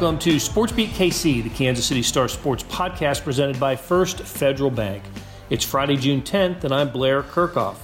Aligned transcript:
Welcome 0.00 0.20
to 0.20 0.38
Sports 0.38 0.70
Beat 0.70 0.90
KC, 0.90 1.42
the 1.42 1.50
Kansas 1.50 1.84
City 1.84 2.04
Star 2.04 2.28
Sports 2.28 2.62
podcast 2.62 3.24
presented 3.24 3.58
by 3.58 3.74
First 3.74 4.20
Federal 4.20 4.70
Bank. 4.70 5.02
It's 5.50 5.64
Friday, 5.64 5.96
June 5.96 6.22
10th, 6.22 6.62
and 6.62 6.72
I'm 6.72 6.90
Blair 6.90 7.24
Kerkhoff. 7.24 7.78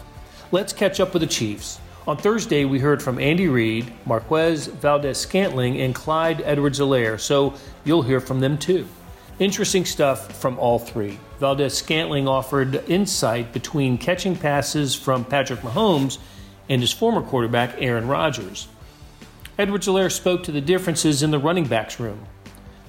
Let's 0.52 0.72
catch 0.72 1.00
up 1.00 1.12
with 1.12 1.22
the 1.22 1.26
Chiefs. 1.26 1.80
On 2.06 2.16
Thursday, 2.16 2.66
we 2.66 2.78
heard 2.78 3.02
from 3.02 3.18
Andy 3.18 3.48
Reid, 3.48 3.92
Marquez 4.06 4.68
Valdes 4.68 5.18
Scantling, 5.18 5.80
and 5.80 5.92
Clyde 5.92 6.40
Edwards 6.42 6.78
Helaire, 6.78 7.18
so 7.18 7.54
you'll 7.82 8.02
hear 8.02 8.20
from 8.20 8.38
them 8.38 8.58
too. 8.58 8.86
Interesting 9.40 9.84
stuff 9.84 10.40
from 10.40 10.56
all 10.60 10.78
three. 10.78 11.18
Valdes 11.40 11.76
Scantling 11.76 12.28
offered 12.28 12.88
insight 12.88 13.52
between 13.52 13.98
catching 13.98 14.36
passes 14.36 14.94
from 14.94 15.24
Patrick 15.24 15.62
Mahomes 15.62 16.18
and 16.68 16.80
his 16.80 16.92
former 16.92 17.22
quarterback, 17.22 17.74
Aaron 17.78 18.06
Rodgers. 18.06 18.68
Edwards 19.56 19.86
Helaire 19.86 20.10
spoke 20.10 20.42
to 20.42 20.52
the 20.52 20.60
differences 20.60 21.22
in 21.22 21.30
the 21.30 21.38
running 21.38 21.66
backs 21.66 22.00
room. 22.00 22.26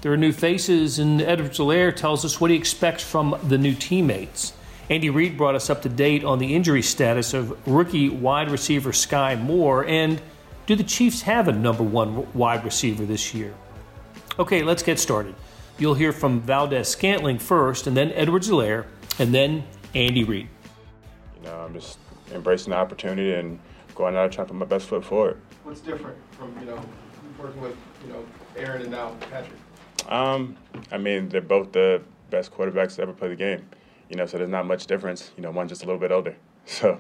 There 0.01 0.11
are 0.11 0.17
new 0.17 0.31
faces, 0.31 0.97
and 0.97 1.21
Edwards 1.21 1.59
Helaire 1.59 1.95
tells 1.95 2.25
us 2.25 2.41
what 2.41 2.49
he 2.49 2.57
expects 2.57 3.03
from 3.03 3.39
the 3.43 3.57
new 3.59 3.75
teammates. 3.75 4.53
Andy 4.89 5.11
Reid 5.11 5.37
brought 5.37 5.53
us 5.53 5.69
up 5.69 5.83
to 5.83 5.89
date 5.89 6.23
on 6.23 6.39
the 6.39 6.55
injury 6.55 6.81
status 6.81 7.35
of 7.35 7.67
rookie 7.67 8.09
wide 8.09 8.49
receiver 8.49 8.91
Skyy 8.91 9.39
Moore, 9.39 9.85
and 9.85 10.19
do 10.65 10.75
the 10.75 10.83
Chiefs 10.83 11.21
have 11.21 11.47
a 11.47 11.51
number 11.51 11.83
one 11.83 12.31
wide 12.33 12.63
receiver 12.65 13.05
this 13.05 13.35
year? 13.35 13.53
Okay, 14.39 14.63
let's 14.63 14.81
get 14.81 14.97
started. 14.99 15.35
You'll 15.77 15.93
hear 15.93 16.11
from 16.11 16.41
Valdes 16.41 16.87
Scantling 16.87 17.37
first, 17.37 17.85
and 17.85 17.95
then 17.95 18.11
Edwards 18.13 18.49
Helaire, 18.49 18.85
and 19.19 19.31
then 19.31 19.63
Andy 19.93 20.23
Reid. 20.23 20.49
You 21.37 21.43
know, 21.43 21.57
I'm 21.59 21.73
just 21.73 21.99
embracing 22.33 22.71
the 22.71 22.77
opportunity 22.77 23.35
and 23.35 23.59
going 23.93 24.15
out 24.15 24.25
and 24.25 24.33
trying 24.33 24.47
to 24.47 24.53
put 24.53 24.59
my 24.59 24.65
best 24.65 24.87
foot 24.87 25.05
forward. 25.05 25.39
What's 25.63 25.79
different 25.79 26.17
from 26.37 26.57
you 26.59 26.65
know 26.65 26.79
working 27.39 27.61
with 27.61 27.75
you 28.05 28.13
know 28.13 28.25
Aaron 28.55 28.81
and 28.81 28.91
now 28.91 29.15
Patrick? 29.31 29.59
Um, 30.09 30.55
I 30.91 30.97
mean, 30.97 31.29
they're 31.29 31.41
both 31.41 31.71
the 31.71 32.01
best 32.29 32.51
quarterbacks 32.51 32.95
to 32.95 33.01
ever 33.01 33.13
play 33.13 33.29
the 33.29 33.35
game. 33.35 33.67
You 34.09 34.17
know, 34.17 34.25
so 34.25 34.37
there's 34.37 34.49
not 34.49 34.67
much 34.67 34.85
difference. 34.85 35.31
You 35.35 35.43
know, 35.43 35.51
one's 35.51 35.69
just 35.69 35.83
a 35.83 35.85
little 35.85 35.99
bit 35.99 36.11
older. 36.11 36.35
So. 36.67 36.99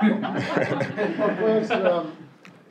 Marquez, 0.00 1.70
um, 1.70 2.16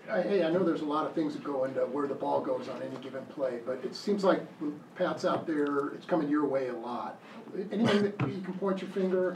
I, 0.10 0.24
hey, 0.24 0.44
I 0.44 0.50
know 0.50 0.64
there's 0.64 0.82
a 0.82 0.86
lot 0.86 1.06
of 1.06 1.14
things 1.14 1.34
that 1.34 1.44
go 1.44 1.66
into 1.66 1.82
where 1.82 2.08
the 2.08 2.16
ball 2.16 2.42
goes 2.42 2.68
on 2.68 2.82
any 2.82 2.96
given 3.04 3.24
play, 3.28 3.60
but 3.64 3.80
it 3.84 3.94
seems 3.94 4.24
like 4.24 4.42
when 4.60 4.80
Pat's 4.96 5.24
out 5.24 5.46
there, 5.46 5.90
it's 5.90 6.08
coming 6.08 6.30
your 6.30 6.46
way 6.46 6.70
a 6.70 6.76
lot. 6.76 7.20
Anything 7.72 8.02
that 8.02 8.20
you 8.28 8.42
can 8.42 8.54
point 8.56 8.82
your 8.82 8.90
finger 8.90 9.36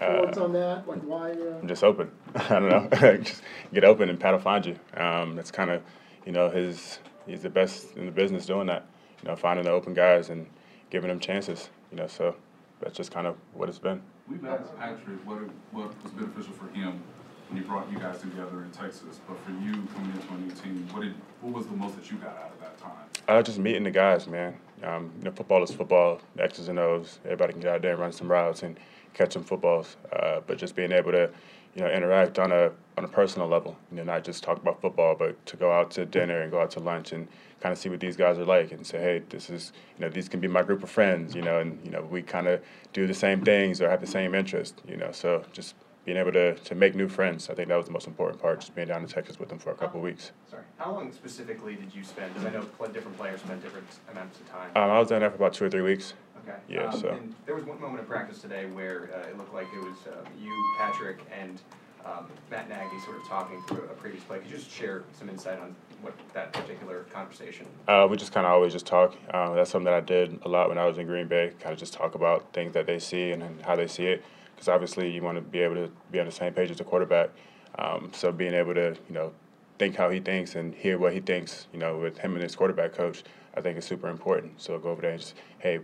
towards 0.00 0.38
on 0.38 0.52
that? 0.52 0.88
Like 0.88 1.00
why? 1.00 1.32
Uh, 1.32 1.58
I'm 1.60 1.68
just 1.68 1.84
open. 1.84 2.10
I 2.34 2.60
don't 2.60 2.68
know. 2.68 2.88
just 3.22 3.42
get 3.72 3.84
open 3.84 4.08
and 4.08 4.18
Pat 4.18 4.32
will 4.32 4.40
find 4.40 4.64
you. 4.64 4.78
Um, 4.96 5.36
that's 5.36 5.50
kind 5.50 5.70
of, 5.70 5.82
you 6.26 6.32
know, 6.32 6.50
his. 6.50 6.98
He's 7.26 7.42
the 7.42 7.50
best 7.50 7.96
in 7.96 8.06
the 8.06 8.12
business 8.12 8.46
doing 8.46 8.66
that. 8.68 8.86
You 9.22 9.28
know, 9.28 9.36
finding 9.36 9.64
the 9.64 9.70
open 9.70 9.92
guys 9.92 10.30
and 10.30 10.46
giving 10.90 11.08
them 11.08 11.20
chances. 11.20 11.68
You 11.90 11.98
know, 11.98 12.06
so 12.06 12.34
that's 12.80 12.96
just 12.96 13.12
kind 13.12 13.26
of 13.26 13.36
what 13.52 13.68
it's 13.68 13.78
been. 13.78 14.00
We've 14.28 14.44
asked 14.44 14.76
Patrick 14.78 15.26
what 15.26 15.38
what 15.72 16.02
was 16.02 16.12
beneficial 16.12 16.52
for 16.54 16.68
him 16.74 17.02
when 17.48 17.62
he 17.62 17.66
brought 17.66 17.90
you 17.90 17.98
guys 17.98 18.20
together 18.20 18.62
in 18.62 18.70
Texas, 18.70 19.20
but 19.26 19.38
for 19.44 19.50
you 19.52 19.72
coming 19.94 20.12
into 20.12 20.34
a 20.34 20.38
new 20.38 20.50
team, 20.50 20.86
what 20.92 21.02
did 21.02 21.14
what 21.40 21.54
was 21.54 21.66
the 21.66 21.72
most 21.72 21.96
that 21.96 22.10
you 22.10 22.18
got 22.18 22.36
out 22.36 22.52
of 22.52 22.60
that 22.60 22.78
time? 22.78 22.92
Uh, 23.26 23.42
just 23.42 23.58
meeting 23.58 23.84
the 23.84 23.90
guys, 23.90 24.26
man. 24.26 24.56
Um, 24.82 25.10
you 25.18 25.24
know, 25.24 25.32
football 25.32 25.62
is 25.62 25.72
football, 25.72 26.20
X's 26.38 26.68
and 26.68 26.78
O's. 26.78 27.18
Everybody 27.24 27.54
can 27.54 27.62
get 27.62 27.74
out 27.74 27.82
there 27.82 27.92
and 27.92 28.00
run 28.00 28.12
some 28.12 28.30
routes 28.30 28.62
and 28.62 28.78
catch 29.14 29.32
some 29.32 29.44
footballs. 29.44 29.96
Uh, 30.12 30.40
but 30.46 30.58
just 30.58 30.74
being 30.74 30.92
able 30.92 31.12
to, 31.12 31.30
you 31.74 31.82
know, 31.82 31.90
interact 31.90 32.38
on 32.38 32.52
a 32.52 32.70
on 32.96 33.04
a 33.04 33.08
personal 33.08 33.48
level. 33.48 33.76
You 33.90 33.98
know, 33.98 34.04
not 34.04 34.24
just 34.24 34.42
talk 34.42 34.58
about 34.58 34.80
football, 34.80 35.14
but 35.14 35.44
to 35.46 35.56
go 35.56 35.72
out 35.72 35.90
to 35.92 36.06
dinner 36.06 36.40
and 36.42 36.50
go 36.50 36.60
out 36.60 36.70
to 36.72 36.80
lunch 36.80 37.12
and 37.12 37.28
kind 37.60 37.72
of 37.72 37.78
see 37.78 37.88
what 37.88 38.00
these 38.00 38.16
guys 38.16 38.38
are 38.38 38.44
like 38.44 38.72
and 38.72 38.86
say, 38.86 38.98
hey, 38.98 39.22
this 39.28 39.50
is, 39.50 39.72
you 39.96 40.04
know, 40.04 40.10
these 40.10 40.28
can 40.28 40.40
be 40.40 40.48
my 40.48 40.62
group 40.62 40.82
of 40.82 40.90
friends. 40.90 41.34
You 41.34 41.42
know, 41.42 41.58
and 41.60 41.78
you 41.84 41.90
know, 41.90 42.02
we 42.02 42.22
kind 42.22 42.46
of 42.46 42.62
do 42.92 43.06
the 43.06 43.14
same 43.14 43.44
things 43.44 43.80
or 43.80 43.88
have 43.88 44.00
the 44.00 44.06
same 44.06 44.34
interest. 44.34 44.80
You 44.88 44.96
know, 44.96 45.12
so 45.12 45.44
just 45.52 45.74
being 46.08 46.16
able 46.16 46.32
to, 46.32 46.54
to 46.54 46.74
make 46.74 46.94
new 46.94 47.06
friends. 47.06 47.50
I 47.50 47.54
think 47.54 47.68
that 47.68 47.76
was 47.76 47.84
the 47.84 47.92
most 47.92 48.06
important 48.06 48.40
part, 48.40 48.60
just 48.60 48.74
being 48.74 48.88
down 48.88 49.02
in 49.02 49.08
Texas 49.08 49.38
with 49.38 49.50
them 49.50 49.58
for 49.58 49.72
a 49.72 49.74
couple 49.74 50.00
of 50.00 50.04
weeks. 50.04 50.32
Sorry, 50.48 50.62
how 50.78 50.92
long 50.92 51.12
specifically 51.12 51.74
did 51.74 51.94
you 51.94 52.02
spend? 52.02 52.32
Because 52.32 52.46
I 52.46 52.50
know 52.50 52.64
different 52.94 53.18
players 53.18 53.40
spend 53.40 53.62
different 53.62 53.86
amounts 54.10 54.40
of 54.40 54.50
time. 54.50 54.70
Um, 54.74 54.90
I 54.90 54.98
was 54.98 55.08
down 55.08 55.20
there 55.20 55.28
for 55.28 55.36
about 55.36 55.52
two 55.52 55.66
or 55.66 55.70
three 55.70 55.82
weeks. 55.82 56.14
Okay. 56.48 56.58
Yeah, 56.68 56.86
um, 56.86 57.00
so. 57.00 57.08
And 57.08 57.34
there 57.46 57.54
was 57.54 57.64
one 57.64 57.80
moment 57.80 58.00
of 58.00 58.08
practice 58.08 58.40
today 58.40 58.66
where 58.66 59.10
uh, 59.14 59.28
it 59.28 59.36
looked 59.36 59.52
like 59.52 59.66
it 59.74 59.82
was 59.82 59.96
um, 60.06 60.32
you, 60.40 60.52
Patrick, 60.78 61.20
and 61.38 61.60
um, 62.06 62.26
Matt 62.50 62.68
Nagy 62.68 62.98
sort 63.04 63.18
of 63.18 63.28
talking 63.28 63.62
through 63.68 63.84
a 63.84 63.94
previous 63.94 64.22
play. 64.24 64.38
Could 64.38 64.50
you 64.50 64.56
just 64.56 64.70
share 64.70 65.04
some 65.12 65.28
insight 65.28 65.58
on 65.58 65.74
what 66.00 66.14
that 66.32 66.52
particular 66.52 67.04
conversation? 67.12 67.66
Uh, 67.86 68.06
we 68.08 68.16
just 68.16 68.32
kind 68.32 68.46
of 68.46 68.52
always 68.52 68.72
just 68.72 68.86
talk. 68.86 69.14
Uh, 69.30 69.54
that's 69.54 69.70
something 69.70 69.84
that 69.84 69.94
I 69.94 70.00
did 70.00 70.38
a 70.44 70.48
lot 70.48 70.68
when 70.68 70.78
I 70.78 70.86
was 70.86 70.98
in 70.98 71.06
Green 71.06 71.28
Bay. 71.28 71.52
Kind 71.60 71.72
of 71.72 71.78
just 71.78 71.92
talk 71.92 72.14
about 72.14 72.52
things 72.52 72.72
that 72.74 72.86
they 72.86 72.98
see 72.98 73.32
and, 73.32 73.42
and 73.42 73.60
how 73.62 73.76
they 73.76 73.86
see 73.86 74.06
it. 74.06 74.24
Because 74.54 74.68
obviously 74.68 75.10
you 75.10 75.22
want 75.22 75.36
to 75.36 75.42
be 75.42 75.60
able 75.60 75.74
to 75.74 75.90
be 76.10 76.18
on 76.18 76.26
the 76.26 76.32
same 76.32 76.52
page 76.52 76.70
as 76.70 76.78
the 76.78 76.84
quarterback. 76.84 77.30
Um, 77.78 78.10
so 78.14 78.32
being 78.32 78.54
able 78.54 78.74
to 78.74 78.96
you 79.08 79.14
know 79.14 79.32
think 79.78 79.96
how 79.96 80.10
he 80.10 80.18
thinks 80.20 80.54
and 80.54 80.74
hear 80.74 80.98
what 80.98 81.12
he 81.12 81.20
thinks, 81.20 81.68
you 81.72 81.78
know, 81.78 81.98
with 81.98 82.18
him 82.18 82.34
and 82.34 82.42
his 82.42 82.56
quarterback 82.56 82.92
coach, 82.92 83.22
I 83.56 83.60
think 83.60 83.78
is 83.78 83.84
super 83.84 84.08
important. 84.08 84.60
So 84.60 84.78
go 84.78 84.90
over 84.90 85.02
there 85.02 85.12
and 85.12 85.20
just, 85.20 85.34
hey, 85.58 85.80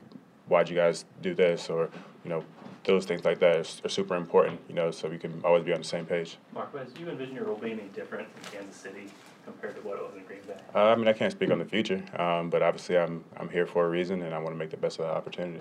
why'd 0.48 0.68
you 0.68 0.76
guys 0.76 1.04
do 1.22 1.34
this? 1.34 1.70
Or, 1.70 1.90
you 2.24 2.30
know, 2.30 2.44
those 2.84 3.06
things 3.06 3.24
like 3.24 3.38
that 3.40 3.56
are, 3.56 3.86
are 3.86 3.88
super 3.88 4.14
important, 4.14 4.60
you 4.68 4.74
know, 4.74 4.90
so 4.90 5.08
we 5.08 5.18
can 5.18 5.40
always 5.44 5.64
be 5.64 5.72
on 5.72 5.78
the 5.78 5.84
same 5.84 6.04
page. 6.04 6.36
mark 6.52 6.72
do 6.72 7.00
you 7.00 7.08
envision 7.08 7.34
your 7.34 7.44
role 7.44 7.56
being 7.56 7.78
any 7.78 7.88
different 7.88 8.28
in 8.36 8.58
Kansas 8.58 8.76
City 8.76 9.06
compared 9.44 9.74
to 9.76 9.82
what 9.82 9.96
it 9.96 10.02
was 10.02 10.12
in 10.16 10.24
Green 10.24 10.40
Bay? 10.46 10.56
Uh, 10.74 10.84
I 10.84 10.94
mean, 10.94 11.08
I 11.08 11.12
can't 11.12 11.32
speak 11.32 11.50
on 11.50 11.58
the 11.58 11.64
future, 11.64 12.02
um, 12.18 12.50
but 12.50 12.62
obviously 12.62 12.98
I'm, 12.98 13.24
I'm 13.36 13.48
here 13.48 13.66
for 13.66 13.86
a 13.86 13.88
reason 13.88 14.22
and 14.22 14.34
I 14.34 14.38
want 14.38 14.50
to 14.54 14.58
make 14.58 14.70
the 14.70 14.76
best 14.76 14.98
of 14.98 15.06
the 15.06 15.12
opportunity. 15.12 15.60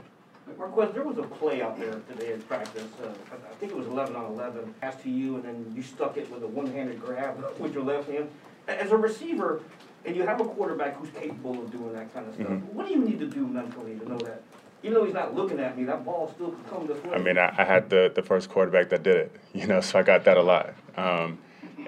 Marquez, 0.57 0.93
there 0.93 1.03
was 1.03 1.17
a 1.17 1.23
play 1.23 1.61
out 1.61 1.79
there 1.79 2.01
today 2.09 2.33
in 2.33 2.41
practice. 2.43 2.87
Uh, 3.01 3.07
I 3.31 3.55
think 3.55 3.71
it 3.71 3.77
was 3.77 3.87
11 3.87 4.15
on 4.15 4.25
11. 4.25 4.75
Pass 4.81 5.01
to 5.03 5.09
you, 5.09 5.35
and 5.35 5.43
then 5.43 5.73
you 5.75 5.81
stuck 5.81 6.17
it 6.17 6.29
with 6.31 6.43
a 6.43 6.47
one-handed 6.47 7.01
grab 7.01 7.43
with 7.59 7.73
your 7.73 7.83
left 7.83 8.09
hand. 8.09 8.29
As 8.67 8.91
a 8.91 8.97
receiver, 8.97 9.61
and 10.05 10.15
you 10.15 10.23
have 10.23 10.41
a 10.41 10.45
quarterback 10.45 10.95
who's 10.97 11.09
capable 11.09 11.61
of 11.61 11.71
doing 11.71 11.93
that 11.93 12.13
kind 12.13 12.27
of 12.27 12.35
stuff. 12.35 12.47
Mhm. 12.47 12.73
What 12.73 12.87
do 12.87 12.93
you 12.93 12.99
need 12.99 13.19
to 13.19 13.27
do 13.27 13.47
mentally 13.47 13.97
to 13.99 14.09
know 14.09 14.17
that? 14.19 14.43
Even 14.83 14.95
though 14.95 15.05
he's 15.05 15.13
not 15.13 15.33
looking 15.33 15.59
at 15.61 15.77
me, 15.77 15.85
that 15.85 16.03
ball 16.03 16.29
still 16.35 16.51
could 16.51 16.69
come 16.69 16.87
this 16.87 17.01
way. 17.03 17.11
I 17.13 17.17
mean, 17.17 17.37
I, 17.37 17.55
I 17.57 17.63
had 17.63 17.89
the, 17.89 18.11
the 18.13 18.21
first 18.21 18.49
quarterback 18.49 18.89
that 18.89 19.01
did 19.01 19.15
it, 19.15 19.31
you 19.53 19.65
know, 19.65 19.79
so 19.79 19.97
I 19.97 20.03
got 20.03 20.25
that 20.25 20.37
a 20.37 20.41
lot. 20.41 20.73
Um, 20.97 21.39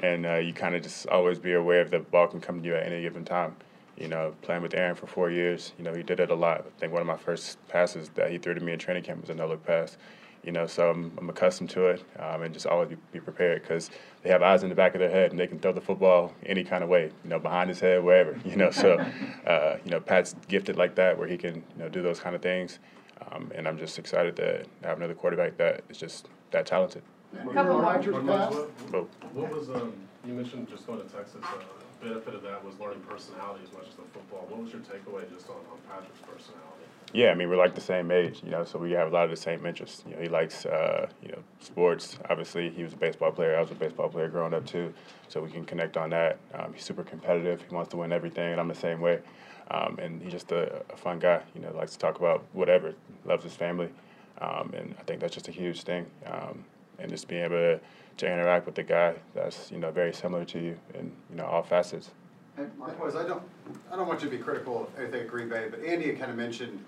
and 0.01 0.25
uh, 0.25 0.35
you 0.35 0.53
kind 0.53 0.75
of 0.75 0.81
just 0.81 1.05
always 1.07 1.37
be 1.37 1.53
aware 1.53 1.81
of 1.81 1.91
the 1.91 1.99
ball 1.99 2.27
can 2.27 2.39
come 2.39 2.61
to 2.61 2.67
you 2.67 2.75
at 2.75 2.85
any 2.85 3.01
given 3.01 3.25
time. 3.25 3.55
You 3.97 4.07
know, 4.09 4.33
playing 4.41 4.61
with 4.61 4.73
Aaron 4.73 4.95
for 4.95 5.07
four 5.07 5.29
years, 5.29 5.71
you 5.77 5.83
know, 5.85 5.93
he 5.93 6.03
did 6.03 6.19
it 6.19 6.29
a 6.29 6.35
lot. 6.35 6.65
I 6.67 6.79
think 6.79 6.91
one 6.91 7.01
of 7.01 7.07
my 7.07 7.15
first 7.15 7.65
passes 7.69 8.09
that 8.15 8.29
he 8.29 8.37
threw 8.37 8.53
to 8.53 8.59
me 8.59 8.73
in 8.73 8.79
training 8.79 9.03
camp 9.03 9.21
was 9.21 9.29
a 9.29 9.35
no-look 9.35 9.65
pass. 9.65 9.97
You 10.45 10.51
know, 10.51 10.67
so 10.67 10.91
I'm, 10.91 11.11
I'm 11.17 11.27
accustomed 11.27 11.71
to 11.71 11.87
it 11.87 12.03
um, 12.19 12.43
and 12.43 12.53
just 12.53 12.67
always 12.67 12.89
be, 12.89 12.97
be 13.11 13.19
prepared 13.19 13.63
because 13.63 13.89
they 14.21 14.29
have 14.29 14.43
eyes 14.43 14.61
in 14.61 14.69
the 14.69 14.75
back 14.75 14.93
of 14.93 14.99
their 14.99 15.09
head 15.09 15.31
and 15.31 15.39
they 15.39 15.47
can 15.47 15.57
throw 15.59 15.73
the 15.73 15.81
football 15.81 16.33
any 16.45 16.63
kind 16.63 16.83
of 16.83 16.89
way, 16.89 17.11
you 17.23 17.29
know, 17.29 17.39
behind 17.39 17.67
his 17.67 17.79
head, 17.79 18.03
wherever, 18.03 18.37
you 18.45 18.55
know. 18.55 18.69
So, 18.69 19.03
uh, 19.47 19.77
you 19.83 19.89
know, 19.89 19.99
Pat's 19.99 20.35
gifted 20.47 20.75
like 20.75 20.93
that 20.95 21.17
where 21.17 21.27
he 21.27 21.35
can, 21.37 21.55
you 21.55 21.79
know, 21.79 21.89
do 21.89 22.03
those 22.03 22.19
kind 22.19 22.35
of 22.35 22.43
things. 22.43 22.77
Um, 23.31 23.51
and 23.55 23.67
I'm 23.67 23.77
just 23.77 23.97
excited 23.97 24.35
to 24.35 24.65
have 24.83 24.97
another 24.97 25.15
quarterback 25.15 25.57
that 25.57 25.83
is 25.89 25.97
just 25.97 26.27
that 26.51 26.67
talented. 26.67 27.01
Aaron 27.33 27.81
Rodgers 27.81 28.15
pass? 28.25 28.53
But 28.91 29.07
What 29.33 29.51
was 29.51 29.69
um? 29.69 29.93
You 30.27 30.33
mentioned 30.33 30.69
just 30.69 30.85
going 30.87 31.01
to 31.01 31.07
Texas. 31.07 31.43
Uh, 31.43 31.57
benefit 32.01 32.35
of 32.35 32.43
that 32.43 32.63
was 32.63 32.77
learning 32.79 33.01
personality 33.09 33.63
as 33.65 33.73
much 33.73 33.87
as 33.89 33.95
the 33.95 34.05
football. 34.13 34.45
What 34.49 34.61
was 34.61 34.71
your 34.71 34.81
takeaway 34.81 35.25
just 35.33 35.49
on, 35.49 35.57
on 35.71 35.79
Patrick's 35.89 36.21
personality? 36.21 36.85
Yeah, 37.13 37.31
I 37.31 37.35
mean 37.35 37.49
we're 37.49 37.55
like 37.55 37.75
the 37.75 37.81
same 37.81 38.11
age, 38.11 38.41
you 38.43 38.51
know, 38.51 38.65
so 38.65 38.77
we 38.77 38.91
have 38.91 39.07
a 39.07 39.11
lot 39.11 39.23
of 39.23 39.29
the 39.29 39.37
same 39.37 39.65
interests. 39.65 40.03
You 40.07 40.15
know, 40.15 40.21
he 40.21 40.27
likes 40.27 40.65
uh, 40.65 41.07
you 41.21 41.29
know 41.29 41.39
sports. 41.59 42.17
Obviously, 42.29 42.69
he 42.69 42.83
was 42.83 42.93
a 42.93 42.97
baseball 42.97 43.31
player. 43.31 43.55
I 43.55 43.61
was 43.61 43.71
a 43.71 43.75
baseball 43.75 44.09
player 44.09 44.27
growing 44.27 44.53
up 44.53 44.65
too, 44.65 44.93
so 45.29 45.41
we 45.41 45.49
can 45.49 45.63
connect 45.65 45.95
on 45.97 46.09
that. 46.09 46.39
Um, 46.53 46.73
he's 46.73 46.83
super 46.83 47.03
competitive. 47.03 47.63
He 47.67 47.73
wants 47.73 47.89
to 47.91 47.97
win 47.97 48.11
everything, 48.11 48.51
and 48.51 48.59
I'm 48.59 48.67
the 48.67 48.75
same 48.75 48.99
way. 48.99 49.19
Um, 49.71 49.97
and 49.99 50.21
he's 50.21 50.31
just 50.31 50.51
a, 50.51 50.83
a 50.93 50.97
fun 50.97 51.19
guy. 51.19 51.41
You 51.55 51.61
know, 51.61 51.71
likes 51.71 51.93
to 51.93 51.99
talk 51.99 52.19
about 52.19 52.43
whatever. 52.53 52.93
Loves 53.23 53.43
his 53.43 53.55
family, 53.55 53.89
um, 54.41 54.73
and 54.75 54.93
I 54.99 55.03
think 55.03 55.21
that's 55.21 55.33
just 55.33 55.47
a 55.47 55.51
huge 55.51 55.83
thing. 55.83 56.05
Um, 56.25 56.65
and 56.99 57.09
just 57.09 57.27
being 57.27 57.43
able 57.43 57.55
to, 57.55 57.79
to 58.17 58.25
interact 58.25 58.65
with 58.65 58.77
a 58.77 58.83
guy 58.83 59.15
that's 59.33 59.71
you 59.71 59.77
know 59.77 59.91
very 59.91 60.13
similar 60.13 60.45
to 60.45 60.59
you 60.59 60.77
in 60.93 61.11
you 61.29 61.37
know 61.37 61.45
all 61.45 61.63
facets. 61.63 62.11
And 62.57 62.71
Marquez, 62.77 63.15
I 63.15 63.27
don't, 63.27 63.43
I 63.91 63.95
don't 63.95 64.07
want 64.07 64.21
you 64.23 64.29
to 64.29 64.37
be 64.37 64.41
critical 64.41 64.83
of 64.83 64.99
anything 64.99 65.21
at 65.21 65.27
Green 65.27 65.49
Bay, 65.49 65.67
but 65.69 65.83
Andy 65.83 66.07
had 66.07 66.19
kind 66.19 66.31
of 66.31 66.37
mentioned 66.37 66.83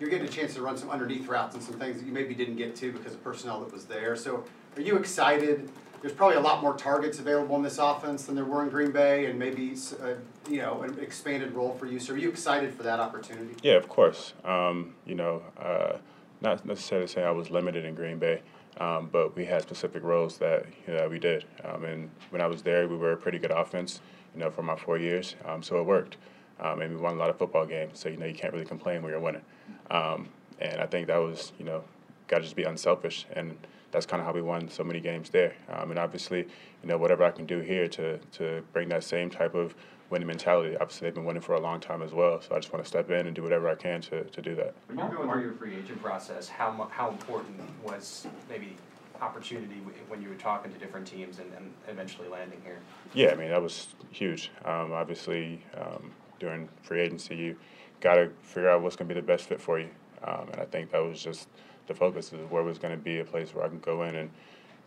you're 0.00 0.10
getting 0.10 0.26
a 0.26 0.30
chance 0.30 0.54
to 0.54 0.62
run 0.62 0.76
some 0.76 0.90
underneath 0.90 1.28
routes 1.28 1.54
and 1.54 1.62
some 1.62 1.78
things 1.78 1.98
that 2.00 2.06
you 2.06 2.12
maybe 2.12 2.34
didn't 2.34 2.56
get 2.56 2.74
to 2.76 2.92
because 2.92 3.14
of 3.14 3.22
personnel 3.22 3.60
that 3.60 3.72
was 3.72 3.84
there. 3.84 4.16
So 4.16 4.44
are 4.76 4.82
you 4.82 4.96
excited? 4.96 5.70
There's 6.00 6.12
probably 6.12 6.36
a 6.36 6.40
lot 6.40 6.60
more 6.60 6.74
targets 6.76 7.20
available 7.20 7.54
in 7.54 7.62
this 7.62 7.78
offense 7.78 8.24
than 8.24 8.34
there 8.34 8.44
were 8.44 8.64
in 8.64 8.70
Green 8.70 8.90
Bay, 8.90 9.26
and 9.26 9.38
maybe 9.38 9.76
uh, 10.02 10.14
you 10.50 10.56
know 10.56 10.82
an 10.82 10.98
expanded 10.98 11.52
role 11.52 11.74
for 11.74 11.86
you. 11.86 12.00
So 12.00 12.14
are 12.14 12.16
you 12.16 12.28
excited 12.28 12.74
for 12.74 12.82
that 12.82 12.98
opportunity? 12.98 13.54
Yeah, 13.62 13.74
of 13.74 13.88
course. 13.88 14.32
Um, 14.44 14.94
you 15.06 15.14
know, 15.14 15.42
uh, 15.56 15.98
not 16.40 16.66
necessarily 16.66 17.06
saying 17.06 17.24
I 17.24 17.30
was 17.30 17.50
limited 17.50 17.84
in 17.84 17.94
Green 17.94 18.18
Bay, 18.18 18.42
um, 18.78 19.08
but 19.12 19.36
we 19.36 19.44
had 19.44 19.62
specific 19.62 20.02
roles 20.02 20.38
that 20.38 20.66
you 20.88 20.94
know, 20.94 21.08
we 21.08 21.20
did. 21.20 21.44
Um, 21.62 21.84
and 21.84 22.10
when 22.30 22.42
I 22.42 22.48
was 22.48 22.62
there, 22.62 22.88
we 22.88 22.96
were 22.96 23.12
a 23.12 23.16
pretty 23.16 23.38
good 23.38 23.52
offense, 23.52 24.00
you 24.34 24.40
know, 24.40 24.50
for 24.50 24.62
my 24.62 24.76
four 24.76 24.98
years. 24.98 25.36
Um, 25.44 25.62
so 25.62 25.78
it 25.78 25.84
worked. 25.86 26.16
um, 26.60 26.80
and 26.80 26.94
we 26.94 27.00
won 27.00 27.14
a 27.14 27.18
lot 27.18 27.30
of 27.30 27.38
football 27.38 27.66
games. 27.66 27.98
So 27.98 28.08
you 28.08 28.16
know 28.16 28.26
you 28.26 28.34
can't 28.34 28.52
really 28.52 28.64
complain 28.66 29.02
when 29.02 29.10
you're 29.10 29.20
winning. 29.20 29.42
Um, 29.90 30.28
and 30.60 30.80
I 30.80 30.86
think 30.86 31.06
that 31.08 31.18
was 31.18 31.52
you 31.58 31.64
know 31.64 31.82
got 32.28 32.38
to 32.38 32.42
just 32.44 32.56
be 32.56 32.64
unselfish, 32.64 33.26
and 33.32 33.56
that's 33.90 34.06
kind 34.06 34.20
of 34.20 34.26
how 34.26 34.32
we 34.32 34.42
won 34.42 34.68
so 34.70 34.84
many 34.84 35.00
games 35.00 35.28
there. 35.30 35.54
Um, 35.68 35.90
and 35.90 35.98
obviously, 35.98 36.40
you 36.82 36.88
know 36.88 36.96
whatever 36.98 37.24
I 37.24 37.30
can 37.30 37.46
do 37.46 37.60
here 37.60 37.88
to 37.88 38.18
to 38.38 38.62
bring 38.72 38.88
that 38.90 39.04
same 39.04 39.28
type 39.30 39.54
of 39.54 39.74
winning 40.10 40.28
mentality. 40.28 40.76
Obviously, 40.76 41.06
they've 41.06 41.14
been 41.14 41.24
winning 41.24 41.42
for 41.42 41.54
a 41.54 41.60
long 41.60 41.80
time 41.80 42.02
as 42.02 42.12
well. 42.12 42.40
So 42.42 42.54
I 42.54 42.58
just 42.58 42.72
want 42.72 42.84
to 42.84 42.88
step 42.88 43.10
in 43.10 43.26
and 43.26 43.34
do 43.34 43.42
whatever 43.42 43.68
I 43.68 43.74
can 43.74 44.02
to, 44.02 44.24
to 44.24 44.42
do 44.42 44.54
that. 44.56 44.74
When 44.86 44.98
you're 44.98 45.08
going 45.08 45.28
through 45.30 45.42
your 45.42 45.52
free 45.54 45.74
agent 45.76 46.02
process, 46.02 46.48
how 46.48 46.88
how 46.92 47.08
important 47.10 47.58
was 47.82 48.26
maybe 48.48 48.76
opportunity 49.22 49.76
when 50.08 50.20
you 50.20 50.28
were 50.28 50.34
talking 50.34 50.72
to 50.72 50.78
different 50.78 51.06
teams 51.06 51.38
and, 51.38 51.52
and 51.54 51.72
eventually 51.88 52.28
landing 52.28 52.60
here? 52.64 52.80
Yeah, 53.14 53.30
I 53.30 53.36
mean 53.36 53.50
that 53.50 53.62
was 53.62 53.88
huge. 54.10 54.50
Um, 54.64 54.92
obviously, 54.92 55.64
um, 55.80 56.12
during 56.40 56.68
free 56.82 57.00
agency, 57.00 57.36
you 57.36 57.56
got 58.00 58.16
to 58.16 58.30
figure 58.42 58.68
out 58.68 58.82
what's 58.82 58.96
going 58.96 59.08
to 59.08 59.14
be 59.14 59.20
the 59.20 59.26
best 59.26 59.44
fit 59.44 59.60
for 59.60 59.78
you, 59.78 59.88
um, 60.24 60.48
and 60.52 60.60
I 60.60 60.64
think 60.64 60.90
that 60.90 60.98
was 60.98 61.22
just 61.22 61.48
the 61.86 61.94
focus 61.94 62.32
of 62.32 62.50
where 62.50 62.62
was 62.62 62.78
going 62.78 62.96
to 62.96 63.02
be 63.02 63.20
a 63.20 63.24
place 63.24 63.54
where 63.54 63.64
I 63.64 63.68
can 63.68 63.78
go 63.78 64.02
in 64.02 64.14
and 64.16 64.30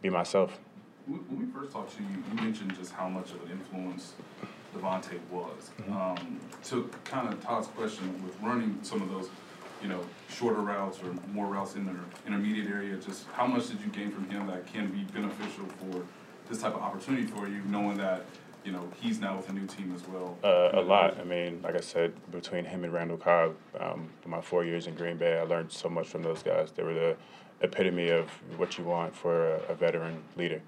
be 0.01 0.09
myself. 0.09 0.59
When 1.07 1.19
when 1.19 1.47
we 1.47 1.51
first 1.51 1.71
talked 1.71 1.95
to 1.95 2.03
you, 2.03 2.09
you 2.09 2.35
mentioned 2.35 2.75
just 2.75 2.91
how 2.91 3.07
much 3.07 3.31
of 3.31 3.43
an 3.43 3.51
influence 3.51 4.13
Davante 4.75 5.19
was. 5.31 5.71
Mm-hmm. 5.81 5.93
Um, 5.93 6.39
to 6.65 6.89
kind 7.05 7.31
of 7.31 7.41
Todd's 7.41 7.67
question 7.67 8.21
with 8.25 8.35
running 8.41 8.79
some 8.81 9.01
of 9.01 9.09
those, 9.09 9.29
you 9.81 9.87
know, 9.89 10.01
shorter 10.29 10.61
routes 10.61 10.99
or 11.03 11.13
more 11.31 11.47
routes 11.47 11.75
in 11.75 11.85
the 11.85 11.95
intermediate 12.27 12.67
area, 12.67 12.95
just 12.97 13.25
how 13.33 13.45
much 13.45 13.67
did 13.67 13.79
you 13.81 13.87
gain 13.87 14.11
from 14.11 14.29
him 14.29 14.47
that 14.47 14.65
can 14.67 14.87
be 14.87 15.03
beneficial 15.13 15.65
for 15.65 16.03
this 16.49 16.61
type 16.61 16.75
of 16.75 16.81
opportunity 16.81 17.25
for 17.25 17.47
you, 17.47 17.61
knowing 17.67 17.97
that, 17.97 18.25
you 18.63 18.71
know, 18.71 18.87
he's 18.99 19.19
now 19.19 19.35
with 19.37 19.49
a 19.49 19.53
new 19.53 19.65
team 19.67 19.93
as 19.95 20.07
well? 20.07 20.37
Uh, 20.43 20.79
a 20.79 20.81
lot. 20.81 21.19
I 21.19 21.23
mean, 21.23 21.61
like 21.63 21.75
I 21.75 21.81
said, 21.81 22.13
between 22.31 22.65
him 22.65 22.83
and 22.83 22.93
Randall 22.93 23.17
Cobb, 23.17 23.55
um, 23.79 24.09
my 24.25 24.41
four 24.41 24.65
years 24.65 24.87
in 24.87 24.95
Green 24.95 25.17
Bay, 25.17 25.37
I 25.39 25.43
learned 25.43 25.71
so 25.71 25.89
much 25.89 26.07
from 26.07 26.23
those 26.23 26.41
guys. 26.43 26.71
They 26.71 26.83
were 26.83 26.93
the 26.93 27.15
epitome 27.61 28.09
of 28.09 28.29
what 28.57 28.77
you 28.77 28.83
want 28.83 29.15
for 29.15 29.55
a, 29.55 29.59
a 29.69 29.75
veteran 29.75 30.23
leader. 30.35 30.61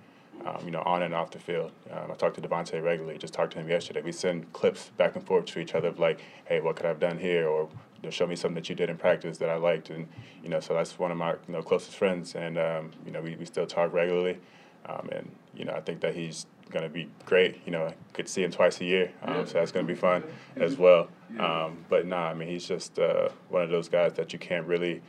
Um, 0.45 0.61
you 0.65 0.69
know, 0.69 0.83
on 0.83 1.01
and 1.01 1.15
off 1.15 1.31
the 1.31 1.39
field. 1.39 1.71
Um, 1.89 2.11
I 2.11 2.13
talked 2.13 2.35
to 2.35 2.47
Davante 2.47 2.81
regularly. 2.81 3.17
Just 3.17 3.33
talked 3.33 3.53
to 3.53 3.59
him 3.59 3.67
yesterday. 3.67 4.03
We 4.03 4.11
send 4.11 4.53
clips 4.53 4.91
back 4.95 5.15
and 5.15 5.25
forth 5.25 5.45
to 5.45 5.59
each 5.59 5.73
other 5.73 5.87
of 5.87 5.97
like, 5.97 6.19
"Hey, 6.45 6.61
what 6.61 6.75
could 6.75 6.85
I 6.85 6.89
have 6.89 6.99
done 6.99 7.17
here?" 7.17 7.47
or 7.47 7.67
you 8.01 8.07
know, 8.07 8.09
"Show 8.09 8.27
me 8.27 8.35
something 8.35 8.55
that 8.55 8.69
you 8.69 8.75
did 8.75 8.89
in 8.89 8.97
practice 8.97 9.37
that 9.39 9.49
I 9.49 9.55
liked." 9.55 9.89
And 9.89 10.07
you 10.43 10.49
know, 10.49 10.59
so 10.59 10.73
that's 10.73 10.97
one 10.97 11.11
of 11.11 11.17
my 11.17 11.31
you 11.31 11.53
know 11.53 11.61
closest 11.61 11.95
friends, 11.95 12.35
and 12.35 12.57
um, 12.57 12.91
you 13.05 13.11
know, 13.11 13.21
we, 13.21 13.35
we 13.35 13.45
still 13.45 13.67
talk 13.67 13.93
regularly. 13.93 14.39
Um, 14.85 15.09
and 15.11 15.31
you 15.55 15.65
know, 15.65 15.73
I 15.73 15.81
think 15.81 16.01
that 16.01 16.15
he's 16.15 16.45
going 16.69 16.83
to 16.83 16.89
be 16.89 17.09
great. 17.25 17.61
You 17.65 17.71
know, 17.71 17.85
I 17.85 17.95
could 18.13 18.27
see 18.27 18.43
him 18.43 18.51
twice 18.51 18.79
a 18.81 18.85
year, 18.85 19.11
um, 19.23 19.45
so 19.45 19.53
that's 19.53 19.71
going 19.71 19.85
to 19.85 19.93
be 19.93 19.99
fun 19.99 20.23
as 20.55 20.77
well. 20.77 21.09
Um, 21.39 21.85
but 21.89 22.05
nah, 22.05 22.29
I 22.29 22.33
mean, 22.33 22.47
he's 22.47 22.67
just 22.67 22.99
uh, 22.99 23.29
one 23.49 23.63
of 23.63 23.69
those 23.69 23.89
guys 23.89 24.13
that 24.13 24.33
you 24.33 24.39
can't 24.39 24.65
really, 24.65 25.01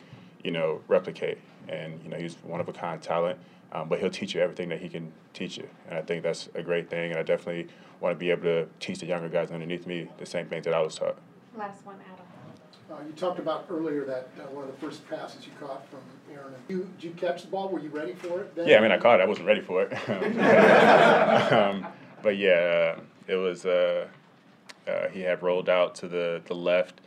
you 0.42 0.50
know, 0.50 0.80
replicate. 0.88 1.38
And 1.68 2.00
you 2.02 2.08
know, 2.08 2.16
he's 2.16 2.34
one 2.42 2.60
of 2.60 2.68
a 2.68 2.72
kind 2.72 3.00
talent. 3.00 3.38
Um, 3.70 3.86
but 3.88 3.98
he'll 3.98 4.08
teach 4.08 4.34
you 4.34 4.40
everything 4.40 4.70
that 4.70 4.80
he 4.80 4.88
can 4.88 5.12
teach 5.34 5.58
you, 5.58 5.68
and 5.88 5.98
I 5.98 6.02
think 6.02 6.22
that's 6.22 6.48
a 6.54 6.62
great 6.62 6.88
thing. 6.88 7.10
And 7.10 7.20
I 7.20 7.22
definitely 7.22 7.68
want 8.00 8.14
to 8.14 8.18
be 8.18 8.30
able 8.30 8.44
to 8.44 8.66
teach 8.80 9.00
the 9.00 9.06
younger 9.06 9.28
guys 9.28 9.50
underneath 9.50 9.86
me 9.86 10.08
the 10.16 10.24
same 10.24 10.46
things 10.46 10.64
that 10.64 10.72
I 10.72 10.80
was 10.80 10.94
taught. 10.94 11.18
Last 11.54 11.84
one, 11.84 11.96
Adam. 12.10 12.27
Uh, 12.90 12.94
you 13.06 13.12
talked 13.12 13.38
about 13.38 13.66
earlier 13.68 14.04
that, 14.04 14.28
uh, 14.38 14.44
one 14.50 14.64
of 14.64 14.70
the 14.70 14.76
first 14.78 15.06
passes 15.10 15.44
you 15.44 15.52
caught 15.60 15.86
from 15.90 16.00
Aaron, 16.32 16.54
you, 16.68 16.88
did 16.98 17.04
you 17.04 17.10
catch 17.12 17.42
the 17.42 17.48
ball, 17.48 17.68
were 17.68 17.80
you 17.80 17.90
ready 17.90 18.14
for 18.14 18.40
it 18.40 18.54
then? 18.54 18.66
Yeah, 18.66 18.78
I 18.78 18.80
mean, 18.80 18.92
I 18.92 18.96
caught 18.96 19.20
it. 19.20 19.24
I 19.24 19.26
wasn't 19.26 19.46
ready 19.46 19.60
for 19.60 19.82
it. 19.82 19.92
um, 21.52 21.86
but 22.22 22.38
yeah, 22.38 22.96
uh, 22.96 23.00
it 23.26 23.36
was. 23.36 23.66
Uh, 23.66 24.06
uh, 24.86 25.08
he 25.08 25.20
had 25.20 25.42
rolled 25.42 25.68
out 25.68 25.94
to 25.96 26.08
the 26.08 26.40
the 26.46 26.54
left, 26.54 27.02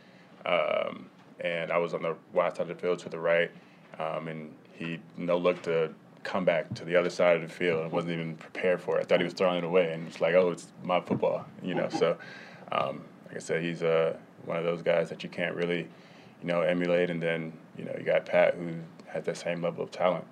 um, 0.46 1.10
and 1.40 1.72
I 1.72 1.78
was 1.78 1.94
on 1.94 2.02
the 2.02 2.14
wide 2.32 2.56
side 2.56 2.62
of 2.62 2.68
the 2.68 2.74
field 2.74 3.00
to 3.00 3.08
the 3.08 3.18
right, 3.18 3.50
um, 3.98 4.28
and 4.28 4.54
he 4.72 5.00
no 5.16 5.36
looked 5.36 5.64
to 5.64 5.92
come 6.22 6.44
back 6.44 6.72
to 6.74 6.84
the 6.84 6.94
other 6.94 7.10
side 7.10 7.36
of 7.36 7.42
the 7.42 7.48
field 7.48 7.82
and 7.82 7.90
wasn't 7.90 8.12
even 8.12 8.36
prepared 8.36 8.80
for 8.80 8.98
it. 8.98 9.00
I 9.00 9.04
thought 9.04 9.18
he 9.18 9.24
was 9.24 9.34
throwing 9.34 9.58
it 9.58 9.64
away, 9.64 9.92
and 9.92 10.06
it's 10.06 10.20
like, 10.20 10.34
oh, 10.36 10.50
it's 10.52 10.68
my 10.84 11.00
football, 11.00 11.44
you 11.60 11.74
know. 11.74 11.88
So, 11.88 12.16
um, 12.70 13.02
like 13.26 13.36
I 13.36 13.40
said, 13.40 13.64
he's 13.64 13.82
uh, 13.82 14.16
one 14.44 14.56
of 14.56 14.64
those 14.64 14.82
guys 14.82 15.08
that 15.10 15.22
you 15.22 15.28
can't 15.28 15.54
really, 15.54 15.88
you 16.40 16.48
know, 16.48 16.62
emulate. 16.62 17.10
And 17.10 17.22
then 17.22 17.52
you 17.76 17.84
know, 17.84 17.94
you 17.98 18.04
got 18.04 18.26
Pat 18.26 18.54
who 18.54 18.74
has 19.06 19.24
that 19.24 19.36
same 19.36 19.62
level 19.62 19.84
of 19.84 19.90
talent, 19.90 20.24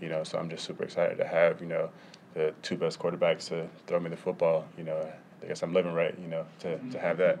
you 0.00 0.08
know. 0.08 0.24
So 0.24 0.38
I'm 0.38 0.48
just 0.48 0.64
super 0.64 0.84
excited 0.84 1.18
to 1.18 1.26
have 1.26 1.60
you 1.60 1.66
know 1.66 1.90
the 2.34 2.54
two 2.62 2.76
best 2.76 2.98
quarterbacks 2.98 3.48
to 3.48 3.68
throw 3.86 4.00
me 4.00 4.10
the 4.10 4.16
football. 4.16 4.66
You 4.76 4.84
know, 4.84 5.12
I 5.42 5.46
guess 5.46 5.62
I'm 5.62 5.72
living 5.72 5.92
right, 5.92 6.14
you 6.20 6.28
know, 6.28 6.46
to, 6.60 6.78
to 6.90 6.98
have 6.98 7.18
that. 7.18 7.40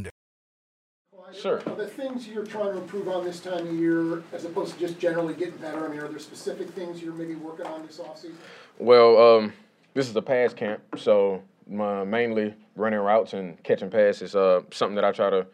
Sure. 1.33 1.61
Are 1.65 1.75
the 1.75 1.87
things 1.87 2.27
you're 2.27 2.45
trying 2.45 2.73
to 2.73 2.81
improve 2.81 3.07
on 3.07 3.23
this 3.23 3.39
time 3.39 3.67
of 3.67 3.73
year, 3.73 4.23
as 4.33 4.45
opposed 4.45 4.73
to 4.73 4.79
just 4.79 4.99
generally 4.99 5.33
getting 5.33 5.57
better, 5.57 5.85
I 5.85 5.89
mean, 5.89 5.99
are 5.99 6.07
there 6.07 6.19
specific 6.19 6.69
things 6.69 7.01
you're 7.01 7.13
maybe 7.13 7.35
working 7.35 7.65
on 7.65 7.85
this 7.85 7.97
offseason? 7.99 8.35
Well, 8.79 9.17
um, 9.17 9.53
this 9.93 10.09
is 10.09 10.15
a 10.15 10.21
pass 10.21 10.53
camp, 10.53 10.81
so 10.97 11.41
my, 11.67 12.03
mainly 12.03 12.53
running 12.75 12.99
routes 12.99 13.33
and 13.33 13.61
catching 13.63 13.89
passes 13.89 14.29
is 14.29 14.35
uh, 14.35 14.61
something 14.71 14.95
that 14.95 15.05
I 15.05 15.11
try 15.11 15.29
to 15.29 15.45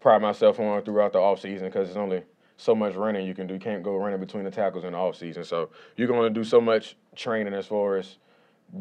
pride 0.00 0.22
myself 0.22 0.60
on 0.60 0.82
throughout 0.82 1.12
the 1.12 1.18
off 1.18 1.40
season 1.40 1.68
because 1.68 1.88
it's 1.88 1.96
only 1.96 2.22
so 2.56 2.74
much 2.74 2.94
running 2.94 3.26
you 3.26 3.34
can 3.34 3.46
do. 3.46 3.54
You 3.54 3.60
can't 3.60 3.82
go 3.82 3.96
running 3.96 4.20
between 4.20 4.44
the 4.44 4.50
tackles 4.50 4.84
in 4.84 4.92
the 4.92 4.98
off 4.98 5.16
season, 5.16 5.44
so 5.44 5.70
you're 5.96 6.08
going 6.08 6.32
to 6.32 6.40
do 6.40 6.44
so 6.44 6.60
much 6.60 6.96
training 7.16 7.54
as 7.54 7.66
far 7.66 7.96
as 7.96 8.16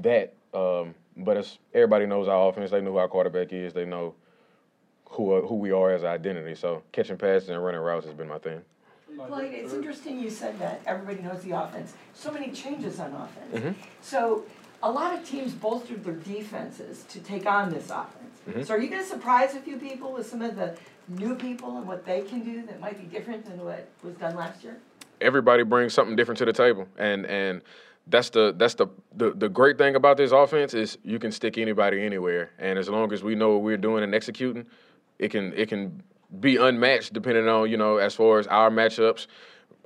that. 0.01 0.33
Um, 0.53 0.93
but 1.17 1.37
it's 1.37 1.57
everybody 1.73 2.05
knows 2.05 2.27
our 2.27 2.49
offense. 2.49 2.71
They 2.71 2.81
know 2.81 2.91
who 2.91 2.97
our 2.97 3.07
quarterback 3.07 3.53
is. 3.53 3.73
They 3.73 3.85
know 3.85 4.15
who 5.13 5.41
who 5.45 5.55
we 5.55 5.71
are 5.71 5.91
as 5.91 6.03
an 6.03 6.09
identity. 6.09 6.55
So 6.55 6.83
catching 6.91 7.17
passes 7.17 7.49
and 7.49 7.63
running 7.63 7.81
routes 7.81 8.05
has 8.05 8.15
been 8.15 8.27
my 8.27 8.39
thing. 8.39 8.61
Blake, 9.15 9.53
it's 9.53 9.73
interesting 9.73 10.19
you 10.19 10.29
said 10.29 10.57
that. 10.59 10.81
Everybody 10.87 11.21
knows 11.21 11.41
the 11.43 11.51
offense. 11.51 11.93
So 12.13 12.31
many 12.31 12.51
changes 12.51 12.99
on 12.99 13.13
offense. 13.13 13.63
Mhm. 13.63 13.75
So 14.01 14.43
a 14.81 14.91
lot 14.91 15.13
of 15.13 15.23
teams 15.23 15.53
bolstered 15.53 16.03
their 16.03 16.15
defenses 16.15 17.03
to 17.09 17.19
take 17.19 17.45
on 17.45 17.69
this 17.69 17.91
offense. 17.91 18.39
Mhm. 18.49 18.65
So 18.65 18.73
are 18.73 18.79
you 18.79 18.89
going 18.89 19.03
to 19.03 19.07
surprise 19.07 19.55
a 19.55 19.59
few 19.59 19.77
people 19.77 20.11
with 20.13 20.25
some 20.25 20.41
of 20.41 20.55
the 20.55 20.75
new 21.07 21.35
people 21.35 21.77
and 21.77 21.87
what 21.87 22.05
they 22.05 22.21
can 22.21 22.43
do 22.43 22.63
that 22.63 22.79
might 22.81 22.99
be 22.99 23.05
different 23.05 23.45
than 23.45 23.63
what 23.63 23.87
was 24.03 24.15
done 24.15 24.35
last 24.35 24.63
year? 24.63 24.77
everybody 25.21 25.63
brings 25.63 25.93
something 25.93 26.15
different 26.15 26.37
to 26.37 26.45
the 26.45 26.53
table, 26.53 26.87
and 26.97 27.25
and 27.25 27.61
that's 28.07 28.29
the 28.29 28.53
that's 28.57 28.73
the, 28.75 28.87
the 29.15 29.31
the 29.31 29.49
great 29.49 29.77
thing 29.77 29.95
about 29.95 30.17
this 30.17 30.31
offense 30.31 30.73
is 30.73 30.97
you 31.03 31.17
can 31.17 31.31
stick 31.31 31.57
anybody 31.57 32.01
anywhere, 32.03 32.51
and 32.59 32.77
as 32.77 32.89
long 32.89 33.11
as 33.13 33.23
we 33.23 33.35
know 33.35 33.51
what 33.53 33.61
we're 33.61 33.77
doing 33.77 34.03
and 34.03 34.13
executing, 34.13 34.65
it 35.19 35.29
can 35.31 35.53
it 35.53 35.69
can 35.69 36.03
be 36.39 36.57
unmatched 36.57 37.13
depending 37.13 37.47
on 37.47 37.69
you 37.69 37.77
know 37.77 37.97
as 37.97 38.15
far 38.15 38.39
as 38.39 38.47
our 38.47 38.69
matchups. 38.69 39.27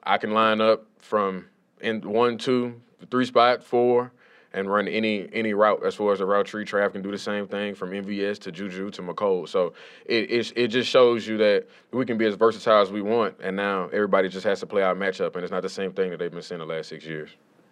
I 0.03 0.17
can 0.17 0.31
line 0.31 0.61
up 0.61 0.85
from 0.99 1.47
in 1.81 2.01
one, 2.01 2.37
two, 2.37 2.81
three 3.11 3.25
spot, 3.25 3.63
four, 3.63 4.11
and 4.53 4.71
run 4.71 4.87
any 4.87 5.27
any 5.33 5.53
route 5.53 5.85
as 5.85 5.95
far 5.95 6.13
as 6.13 6.19
the 6.19 6.25
route 6.25 6.45
tree. 6.45 6.65
Trav 6.65 6.93
can 6.93 7.01
do 7.01 7.11
the 7.11 7.17
same 7.17 7.47
thing 7.47 7.75
from 7.75 7.91
MVS 7.91 8.39
to 8.39 8.51
Juju 8.51 8.91
to 8.91 9.01
Mecole. 9.01 9.47
So 9.47 9.73
it 10.05 10.31
it, 10.31 10.53
it 10.55 10.67
just 10.69 10.89
shows 10.89 11.27
you 11.27 11.37
that 11.37 11.67
we 11.91 12.05
can 12.05 12.17
be 12.17 12.25
as 12.25 12.35
versatile 12.35 12.81
as 12.81 12.91
we 12.91 13.01
want, 13.01 13.35
and 13.41 13.55
now 13.55 13.89
everybody 13.93 14.29
just 14.29 14.45
has 14.45 14.59
to 14.61 14.65
play 14.65 14.81
our 14.81 14.95
matchup, 14.95 15.35
and 15.35 15.43
it's 15.43 15.51
not 15.51 15.61
the 15.61 15.69
same 15.69 15.91
thing 15.91 16.11
that 16.11 16.17
they've 16.17 16.31
been 16.31 16.41
seeing 16.41 16.59
the 16.59 16.65
last 16.65 16.89
six 16.89 17.05
years. 17.05 17.29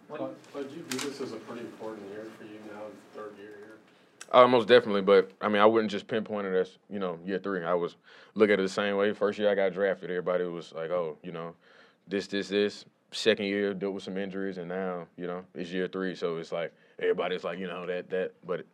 But, 0.09 0.35
but 0.53 0.71
you 0.71 0.83
view 0.89 0.99
this 0.99 1.19
as 1.21 1.31
a 1.31 1.37
pretty 1.37 1.61
important 1.61 2.07
year 2.11 2.25
for 2.37 2.43
you 2.43 2.59
now, 2.71 2.83
third 3.15 3.33
year 3.39 3.53
here. 3.57 3.77
Uh, 4.31 4.47
most 4.47 4.67
definitely, 4.67 5.01
but 5.01 5.31
I 5.39 5.47
mean, 5.47 5.61
I 5.61 5.65
wouldn't 5.65 5.91
just 5.91 6.07
pinpoint 6.07 6.47
it 6.47 6.53
as 6.55 6.77
you 6.89 6.99
know 6.99 7.19
year 7.25 7.39
three. 7.39 7.63
I 7.63 7.73
was 7.73 7.95
look 8.33 8.49
at 8.49 8.59
it 8.59 8.63
the 8.63 8.69
same 8.69 8.97
way. 8.97 9.13
First 9.13 9.39
year 9.39 9.49
I 9.49 9.55
got 9.55 9.73
drafted, 9.73 10.09
everybody 10.09 10.43
was 10.45 10.73
like, 10.73 10.89
oh, 10.89 11.17
you 11.23 11.31
know, 11.31 11.53
this, 12.07 12.27
this, 12.27 12.49
this. 12.49 12.85
Second 13.11 13.45
year 13.45 13.73
dealt 13.73 13.93
with 13.93 14.03
some 14.03 14.17
injuries, 14.17 14.57
and 14.57 14.67
now 14.67 15.05
you 15.15 15.25
know 15.27 15.45
it's 15.53 15.69
year 15.69 15.87
three, 15.87 16.15
so 16.15 16.37
it's 16.37 16.51
like 16.51 16.73
everybody's 16.99 17.43
like, 17.45 17.59
you 17.59 17.67
know, 17.67 17.85
that 17.85 18.09
that. 18.09 18.33
But 18.45 18.65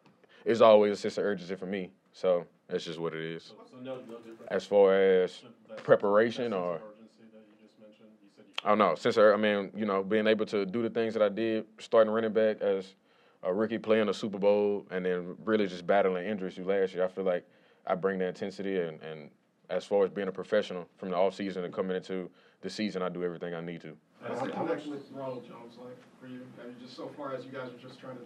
it's 0.45 0.61
always 0.61 0.93
a 0.93 0.95
sense 0.95 1.17
of 1.17 1.25
urgency 1.25 1.55
for 1.55 1.67
me, 1.67 1.91
so 2.13 2.45
that's 2.67 2.85
just 2.85 2.97
what 2.97 3.13
it 3.13 3.21
is. 3.23 3.43
So 3.43 3.77
no, 3.83 3.95
no. 4.09 4.17
As 4.47 4.65
far 4.65 4.95
as 4.95 5.43
That- 5.67 5.83
preparation 5.83 6.45
sense 6.45 6.53
of 6.55 6.59
or 6.63 6.75
urgency 6.75 7.25
that 7.33 7.43
you 7.45 7.67
just 7.67 7.79
mentioned, 7.79 8.09
you 8.23 8.29
said 8.35 8.45
you 8.47 8.65
I 8.65 8.69
don't 8.69 8.79
know. 8.79 8.95
Since 8.95 9.17
I 9.19 9.35
mean, 9.35 9.69
you 9.75 9.85
know, 9.85 10.01
being 10.01 10.25
able 10.25 10.45
to 10.47 10.65
do 10.65 10.81
the 10.81 10.89
things 10.89 11.13
that 11.13 11.21
I 11.21 11.29
did, 11.29 11.65
starting 11.77 12.11
running 12.11 12.33
back 12.33 12.61
as 12.61 12.95
a 13.43 13.53
rookie, 13.53 13.77
playing 13.77 14.09
a 14.09 14.13
Super 14.13 14.37
Bowl, 14.37 14.85
and 14.91 15.05
then 15.05 15.35
really 15.43 15.67
just 15.67 15.85
battling 15.87 16.27
injuries 16.27 16.55
through 16.55 16.65
last 16.65 16.93
year, 16.93 17.03
I 17.03 17.07
feel 17.07 17.23
like 17.23 17.45
I 17.87 17.95
bring 17.95 18.19
the 18.19 18.27
intensity 18.27 18.79
and, 18.79 19.01
and 19.01 19.29
as 19.69 19.85
far 19.85 20.03
as 20.03 20.09
being 20.11 20.27
a 20.27 20.31
professional 20.31 20.87
from 20.97 21.09
the 21.09 21.15
off 21.15 21.33
season 21.35 21.63
and 21.63 21.73
coming 21.73 21.95
into 21.95 22.29
the 22.61 22.69
season, 22.69 23.01
I 23.01 23.09
do 23.09 23.23
everything 23.23 23.53
I 23.53 23.61
need 23.61 23.81
to. 23.81 23.95
What's 24.25 24.41
the 24.41 24.49
connection 24.49 24.91
with 24.91 25.03
Ronald 25.11 25.45
Jones 25.47 25.77
like 25.81 25.97
for 26.19 26.27
you? 26.27 26.41
I 26.61 26.67
mean, 26.67 26.75
just 26.79 26.95
so 26.95 27.09
far 27.17 27.33
as 27.33 27.45
you 27.45 27.51
guys 27.51 27.69
are 27.69 27.87
just 27.87 27.99
trying 27.99 28.17
to 28.17 28.23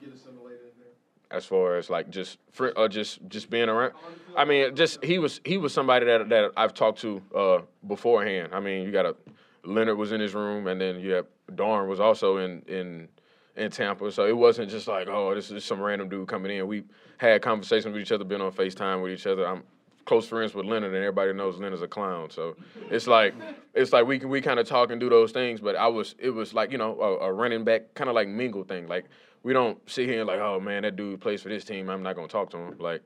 get 0.00 0.14
assimilated 0.14 0.60
in 0.60 0.80
there. 0.80 1.36
as 1.36 1.44
far 1.44 1.76
as 1.76 1.90
like 1.90 2.10
just 2.10 2.38
fr- 2.52 2.68
uh, 2.76 2.88
just 2.88 3.18
just 3.28 3.50
being 3.50 3.68
around. 3.68 3.92
I 4.34 4.44
mean, 4.44 4.74
just 4.74 5.04
he 5.04 5.18
was 5.18 5.40
he 5.44 5.58
was 5.58 5.72
somebody 5.74 6.06
that 6.06 6.28
that 6.30 6.52
I've 6.56 6.72
talked 6.74 7.00
to 7.00 7.20
uh, 7.34 7.58
beforehand. 7.86 8.54
I 8.54 8.60
mean, 8.60 8.84
you 8.84 8.92
got 8.92 9.04
a 9.06 9.16
Leonard 9.64 9.98
was 9.98 10.12
in 10.12 10.20
his 10.20 10.34
room, 10.34 10.66
and 10.66 10.80
then 10.80 11.00
you 11.00 11.10
have 11.12 11.26
Darn 11.54 11.88
was 11.88 12.00
also 12.00 12.38
in 12.38 12.62
in 12.66 13.08
in 13.56 13.70
Tampa. 13.70 14.10
So 14.10 14.26
it 14.26 14.36
wasn't 14.36 14.70
just 14.70 14.88
like 14.88 15.08
oh, 15.08 15.34
this 15.34 15.50
is 15.50 15.64
some 15.64 15.80
random 15.80 16.08
dude 16.08 16.28
coming 16.28 16.56
in. 16.56 16.66
We 16.66 16.84
had 17.18 17.42
conversations 17.42 17.92
with 17.92 18.02
each 18.02 18.12
other, 18.12 18.24
been 18.24 18.40
on 18.40 18.52
Facetime 18.52 19.02
with 19.02 19.12
each 19.12 19.26
other. 19.26 19.46
I'm 19.46 19.62
close 20.04 20.26
friends 20.28 20.54
with 20.54 20.66
Leonard, 20.66 20.94
and 20.94 21.02
everybody 21.02 21.32
knows 21.32 21.58
Leonard's 21.58 21.82
a 21.82 21.88
clown. 21.88 22.30
So 22.30 22.56
it's 22.90 23.06
like 23.06 23.34
it's 23.74 23.92
like 23.92 24.06
we 24.06 24.18
we 24.18 24.40
kind 24.40 24.60
of 24.60 24.66
talk 24.66 24.90
and 24.90 25.00
do 25.00 25.08
those 25.08 25.32
things. 25.32 25.60
But 25.60 25.76
I 25.76 25.86
was 25.88 26.14
it 26.18 26.30
was 26.30 26.54
like 26.54 26.72
you 26.72 26.78
know 26.78 27.00
a, 27.00 27.26
a 27.26 27.32
running 27.32 27.64
back 27.64 27.94
kind 27.94 28.08
of 28.08 28.14
like 28.14 28.28
mingle 28.28 28.64
thing. 28.64 28.86
Like 28.86 29.06
we 29.42 29.52
don't 29.52 29.78
sit 29.88 30.08
here 30.08 30.20
and 30.20 30.28
like 30.28 30.40
oh 30.40 30.60
man 30.60 30.82
that 30.82 30.96
dude 30.96 31.20
plays 31.20 31.42
for 31.42 31.48
this 31.48 31.64
team. 31.64 31.88
I'm 31.88 32.02
not 32.02 32.16
gonna 32.16 32.28
talk 32.28 32.50
to 32.50 32.58
him. 32.58 32.76
Like 32.78 33.02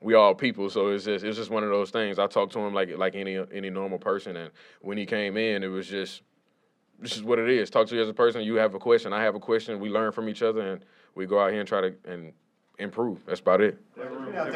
we 0.00 0.14
all 0.14 0.34
people, 0.34 0.70
so 0.70 0.88
it's 0.88 1.04
just 1.04 1.24
it's 1.24 1.36
just 1.36 1.50
one 1.50 1.64
of 1.64 1.70
those 1.70 1.90
things. 1.90 2.18
I 2.18 2.26
talked 2.26 2.52
to 2.52 2.60
him 2.60 2.74
like 2.74 2.96
like 2.96 3.14
any 3.14 3.42
any 3.52 3.70
normal 3.70 3.98
person, 3.98 4.36
and 4.36 4.50
when 4.80 4.98
he 4.98 5.06
came 5.06 5.36
in, 5.36 5.62
it 5.62 5.68
was 5.68 5.86
just 5.88 6.22
this 6.98 7.16
is 7.16 7.22
what 7.22 7.38
it 7.38 7.48
is. 7.48 7.70
Talk 7.70 7.86
to 7.88 7.94
you 7.96 8.02
as 8.02 8.08
a 8.08 8.14
person. 8.14 8.42
You 8.42 8.56
have 8.56 8.74
a 8.74 8.78
question, 8.78 9.12
I 9.12 9.22
have 9.22 9.34
a 9.34 9.40
question. 9.40 9.80
We 9.80 9.88
learn 9.88 10.12
from 10.12 10.28
each 10.28 10.42
other, 10.42 10.60
and 10.60 10.84
we 11.14 11.26
go 11.26 11.40
out 11.40 11.50
here 11.50 11.60
and 11.60 11.68
try 11.68 11.80
to 11.82 11.94
and 12.06 12.32
improve. 12.78 13.24
That's 13.26 13.40
about 13.40 13.60
it. 13.60 13.76
The 13.96 14.04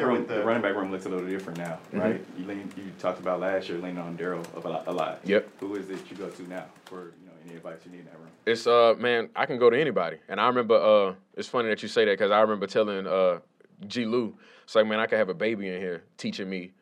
room, 0.06 0.26
the 0.26 0.44
running 0.44 0.62
back 0.62 0.76
room 0.76 0.92
looks 0.92 1.06
a 1.06 1.08
little 1.08 1.26
different 1.26 1.58
now, 1.58 1.78
Mhm. 1.92 2.00
right? 2.00 2.24
You 2.38 2.44
lean, 2.46 2.72
you 2.76 2.84
talked 3.00 3.18
about 3.18 3.40
last 3.40 3.68
year 3.68 3.78
leaning 3.78 3.98
on 3.98 4.16
Darrel 4.16 4.44
a 4.54 4.60
lot, 4.68 4.86
a 4.86 4.92
lot. 4.92 5.20
Yep. 5.24 5.48
Who 5.58 5.74
is 5.74 5.90
it 5.90 5.98
you 6.08 6.16
go 6.16 6.28
to 6.28 6.42
now 6.48 6.66
for 6.84 7.06
you 7.20 7.26
know 7.26 7.32
any 7.44 7.56
advice 7.56 7.78
you 7.84 7.90
need 7.90 8.00
in 8.00 8.04
that 8.06 8.18
room? 8.18 8.28
It's 8.46 8.66
uh 8.66 8.94
man, 8.98 9.28
I 9.34 9.46
can 9.46 9.58
go 9.58 9.70
to 9.70 9.80
anybody, 9.80 10.18
and 10.28 10.40
I 10.40 10.46
remember 10.46 10.74
uh 10.76 11.14
it's 11.34 11.48
funny 11.48 11.68
that 11.68 11.82
you 11.82 11.88
say 11.88 12.04
that 12.04 12.12
because 12.12 12.30
I 12.30 12.40
remember 12.40 12.66
telling 12.68 13.06
uh 13.08 13.40
G 13.88 14.04
Lou, 14.06 14.36
it's 14.62 14.76
like 14.76 14.86
man, 14.86 15.00
I 15.00 15.06
could 15.06 15.18
have 15.18 15.28
a 15.28 15.34
baby 15.34 15.68
in 15.68 15.80
here 15.80 16.04
teaching 16.16 16.48
me, 16.48 16.72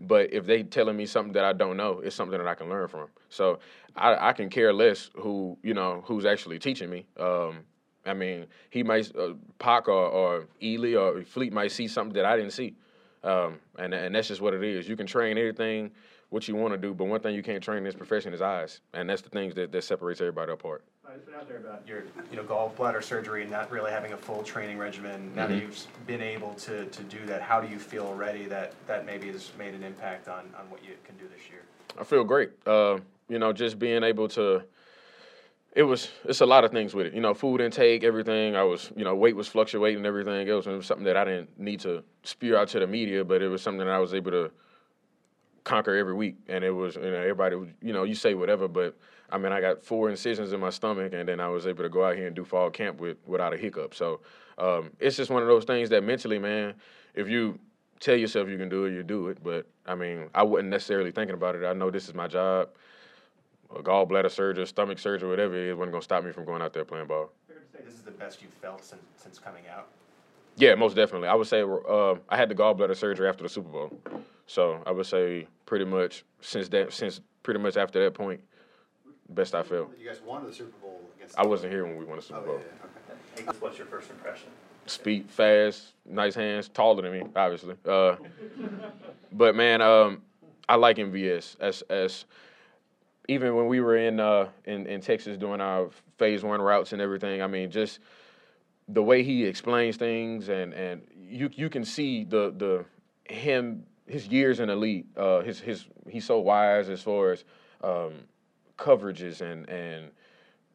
but 0.00 0.32
if 0.32 0.46
they 0.46 0.62
telling 0.62 0.96
me 0.96 1.06
something 1.06 1.32
that 1.32 1.44
I 1.44 1.52
don't 1.52 1.76
know, 1.76 2.00
it's 2.00 2.16
something 2.16 2.38
that 2.38 2.46
I 2.46 2.54
can 2.54 2.68
learn 2.68 2.88
from. 2.88 3.08
So 3.28 3.58
I, 3.96 4.28
I 4.28 4.32
can 4.32 4.48
care 4.48 4.72
less 4.72 5.10
who 5.16 5.58
you 5.62 5.74
know 5.74 6.02
who's 6.06 6.24
actually 6.24 6.58
teaching 6.58 6.90
me. 6.90 7.06
Um, 7.18 7.60
I 8.06 8.14
mean, 8.14 8.46
he 8.70 8.82
might 8.82 9.14
uh, 9.16 9.34
Pac 9.58 9.88
or, 9.88 10.08
or 10.08 10.46
Ely 10.62 10.94
or 10.94 11.22
Fleet 11.24 11.52
might 11.52 11.72
see 11.72 11.88
something 11.88 12.14
that 12.14 12.24
I 12.24 12.36
didn't 12.36 12.52
see, 12.52 12.74
um, 13.24 13.58
and 13.78 13.92
and 13.92 14.14
that's 14.14 14.28
just 14.28 14.40
what 14.40 14.54
it 14.54 14.62
is. 14.62 14.88
You 14.88 14.96
can 14.96 15.06
train 15.06 15.36
anything 15.36 15.90
what 16.30 16.46
you 16.46 16.54
want 16.54 16.74
to 16.74 16.78
do, 16.78 16.92
but 16.92 17.06
one 17.06 17.20
thing 17.20 17.34
you 17.34 17.42
can't 17.42 17.62
train 17.62 17.78
in 17.78 17.84
this 17.84 17.94
profession 17.94 18.34
is 18.34 18.42
eyes, 18.42 18.80
and 18.92 19.08
that's 19.08 19.22
the 19.22 19.30
things 19.30 19.54
that, 19.54 19.72
that 19.72 19.82
separates 19.82 20.20
everybody 20.20 20.52
apart. 20.52 20.84
It's 21.14 21.24
been 21.24 21.34
out 21.34 21.48
there 21.48 21.56
about 21.56 21.86
your, 21.86 22.02
you 22.30 22.36
know, 22.36 22.42
gallbladder 22.44 23.02
surgery 23.02 23.42
and 23.42 23.50
not 23.50 23.70
really 23.70 23.90
having 23.90 24.12
a 24.12 24.16
full 24.16 24.42
training 24.42 24.78
regimen. 24.78 25.32
Now 25.34 25.46
that 25.46 25.54
Mhm. 25.54 25.62
you've 25.62 25.86
been 26.06 26.20
able 26.20 26.52
to, 26.54 26.84
to 26.86 27.02
do 27.04 27.24
that, 27.26 27.40
how 27.40 27.60
do 27.60 27.68
you 27.68 27.78
feel 27.78 28.04
already 28.04 28.44
that 28.46 28.74
that 28.86 29.06
maybe 29.06 29.28
has 29.32 29.50
made 29.58 29.74
an 29.74 29.82
impact 29.82 30.28
on, 30.28 30.52
on 30.58 30.68
what 30.70 30.84
you 30.84 30.90
can 31.04 31.16
do 31.16 31.24
this 31.28 31.48
year? 31.50 31.62
I 31.98 32.04
feel 32.04 32.24
great. 32.24 32.50
Uh, 32.66 32.98
you 33.28 33.38
know, 33.38 33.52
just 33.52 33.78
being 33.78 34.02
able 34.02 34.28
to. 34.28 34.62
It 35.74 35.82
was. 35.82 36.10
It's 36.24 36.40
a 36.40 36.46
lot 36.46 36.64
of 36.64 36.72
things 36.72 36.94
with 36.94 37.06
it. 37.06 37.14
You 37.14 37.20
know, 37.20 37.34
food 37.34 37.60
intake, 37.60 38.04
everything. 38.04 38.54
I 38.56 38.64
was. 38.64 38.90
You 38.96 39.04
know, 39.04 39.14
weight 39.14 39.36
was 39.36 39.48
fluctuating, 39.48 40.04
everything 40.04 40.48
else, 40.48 40.66
and 40.66 40.74
it 40.74 40.78
was 40.78 40.86
something 40.86 41.04
that 41.04 41.16
I 41.16 41.24
didn't 41.24 41.58
need 41.58 41.80
to 41.80 42.02
spew 42.22 42.56
out 42.56 42.68
to 42.68 42.80
the 42.80 42.86
media, 42.86 43.24
but 43.24 43.42
it 43.42 43.48
was 43.48 43.62
something 43.62 43.86
that 43.86 43.88
I 43.92 43.98
was 43.98 44.12
able 44.12 44.30
to 44.32 44.50
conquer 45.64 45.94
every 45.96 46.14
week. 46.14 46.36
And 46.48 46.64
it 46.64 46.70
was. 46.70 46.96
You 46.96 47.02
know, 47.02 47.14
everybody. 47.14 47.56
was- 47.56 47.68
You 47.80 47.92
know, 47.94 48.04
you 48.04 48.14
say 48.14 48.34
whatever, 48.34 48.66
but 48.68 48.94
I 49.30 49.38
mean, 49.38 49.52
I 49.52 49.60
got 49.60 49.84
four 49.84 50.08
incisions 50.08 50.52
in 50.52 50.60
my 50.60 50.70
stomach, 50.70 51.12
and 51.12 51.28
then 51.28 51.40
I 51.40 51.48
was 51.48 51.66
able 51.66 51.82
to 51.82 51.88
go 51.88 52.04
out 52.04 52.16
here 52.16 52.26
and 52.26 52.36
do 52.36 52.44
fall 52.44 52.70
camp 52.70 52.98
with 52.98 53.18
without 53.26 53.52
a 53.52 53.56
hiccup. 53.56 53.94
So 53.94 54.20
um, 54.56 54.90
it's 54.98 55.16
just 55.16 55.30
one 55.30 55.42
of 55.42 55.48
those 55.48 55.64
things 55.64 55.90
that 55.90 56.02
mentally, 56.02 56.38
man, 56.38 56.74
if 57.14 57.28
you 57.28 57.58
tell 58.00 58.16
yourself 58.16 58.48
you 58.48 58.56
can 58.56 58.68
do 58.68 58.84
it, 58.84 58.92
you 58.92 59.02
do 59.02 59.28
it. 59.28 59.42
But 59.42 59.66
I 59.86 59.94
mean, 59.94 60.30
I 60.34 60.42
wasn't 60.42 60.70
necessarily 60.70 61.10
thinking 61.10 61.34
about 61.34 61.56
it. 61.56 61.64
I 61.64 61.74
know 61.74 61.90
this 61.90 62.08
is 62.08 62.14
my 62.14 62.26
job. 62.26 62.70
A 63.76 63.82
gallbladder 63.82 64.30
surgery, 64.30 64.66
stomach 64.66 64.98
surgery, 64.98 65.28
whatever 65.28 65.54
it 65.54 65.68
is, 65.68 65.76
wasn't 65.76 65.92
gonna 65.92 66.02
stop 66.02 66.24
me 66.24 66.32
from 66.32 66.46
going 66.46 66.62
out 66.62 66.72
there 66.72 66.86
playing 66.86 67.06
ball. 67.06 67.30
This 67.84 67.94
is 67.94 68.00
the 68.00 68.10
best 68.10 68.40
you've 68.40 68.50
felt 68.54 68.82
since, 68.82 69.02
since 69.16 69.38
coming 69.38 69.64
out. 69.70 69.88
Yeah, 70.56 70.74
most 70.74 70.96
definitely. 70.96 71.28
I 71.28 71.34
would 71.34 71.46
say 71.46 71.62
uh, 71.62 72.14
I 72.28 72.36
had 72.36 72.48
the 72.48 72.54
gallbladder 72.54 72.96
surgery 72.96 73.28
after 73.28 73.42
the 73.42 73.48
Super 73.48 73.68
Bowl, 73.68 73.92
so 74.46 74.82
I 74.86 74.90
would 74.90 75.06
say 75.06 75.46
pretty 75.66 75.84
much 75.84 76.24
since 76.40 76.68
that, 76.70 76.92
since 76.92 77.20
pretty 77.42 77.60
much 77.60 77.76
after 77.76 78.02
that 78.02 78.14
point, 78.14 78.40
best 79.28 79.54
I 79.54 79.62
felt. 79.62 79.90
You 79.98 80.08
guys 80.08 80.20
won 80.24 80.44
the 80.44 80.52
Super 80.52 80.76
Bowl 80.80 81.00
against. 81.16 81.38
I 81.38 81.46
wasn't 81.46 81.72
here 81.72 81.84
when 81.84 81.96
we 81.96 82.04
won 82.04 82.16
the 82.16 82.22
Super 82.22 82.40
Oh, 82.40 82.44
Bowl. 82.46 82.60
yeah, 83.36 83.42
okay. 83.48 83.58
What's 83.60 83.78
your 83.78 83.86
first 83.86 84.10
impression? 84.10 84.48
Speed, 84.86 85.30
fast, 85.30 85.92
nice 86.06 86.34
hands, 86.34 86.68
taller 86.68 87.02
than 87.02 87.12
me, 87.12 87.22
obviously. 87.36 87.74
Uh, 87.86 88.16
but 89.32 89.54
man, 89.54 89.82
um, 89.82 90.22
I 90.68 90.76
like 90.76 90.96
MVS 90.96 91.56
as 91.60 91.82
as 91.82 92.24
even 93.28 93.54
when 93.54 93.66
we 93.66 93.80
were 93.80 93.96
in 93.96 94.18
uh, 94.18 94.48
in 94.64 94.86
in 94.86 95.00
Texas 95.00 95.36
doing 95.36 95.60
our 95.60 95.90
phase 96.16 96.42
one 96.42 96.60
routes 96.62 96.92
and 96.92 97.02
everything. 97.02 97.42
I 97.42 97.46
mean, 97.46 97.70
just 97.70 98.00
the 98.88 99.02
way 99.02 99.22
he 99.22 99.44
explains 99.44 99.96
things 99.96 100.48
and 100.48 100.72
and 100.72 101.02
you 101.28 101.50
you 101.52 101.68
can 101.68 101.84
see 101.84 102.24
the 102.24 102.54
the 102.56 102.84
him 103.32 103.84
his 104.06 104.26
years 104.26 104.58
in 104.60 104.68
the 104.68 104.76
league. 104.76 105.04
Uh, 105.14 105.40
his 105.42 105.60
his 105.60 105.84
he's 106.08 106.24
so 106.24 106.38
wise 106.38 106.88
as 106.88 107.02
far 107.02 107.32
as 107.32 107.44
um, 107.84 108.14
coverages 108.78 109.40
and 109.40 109.68
and 109.68 110.10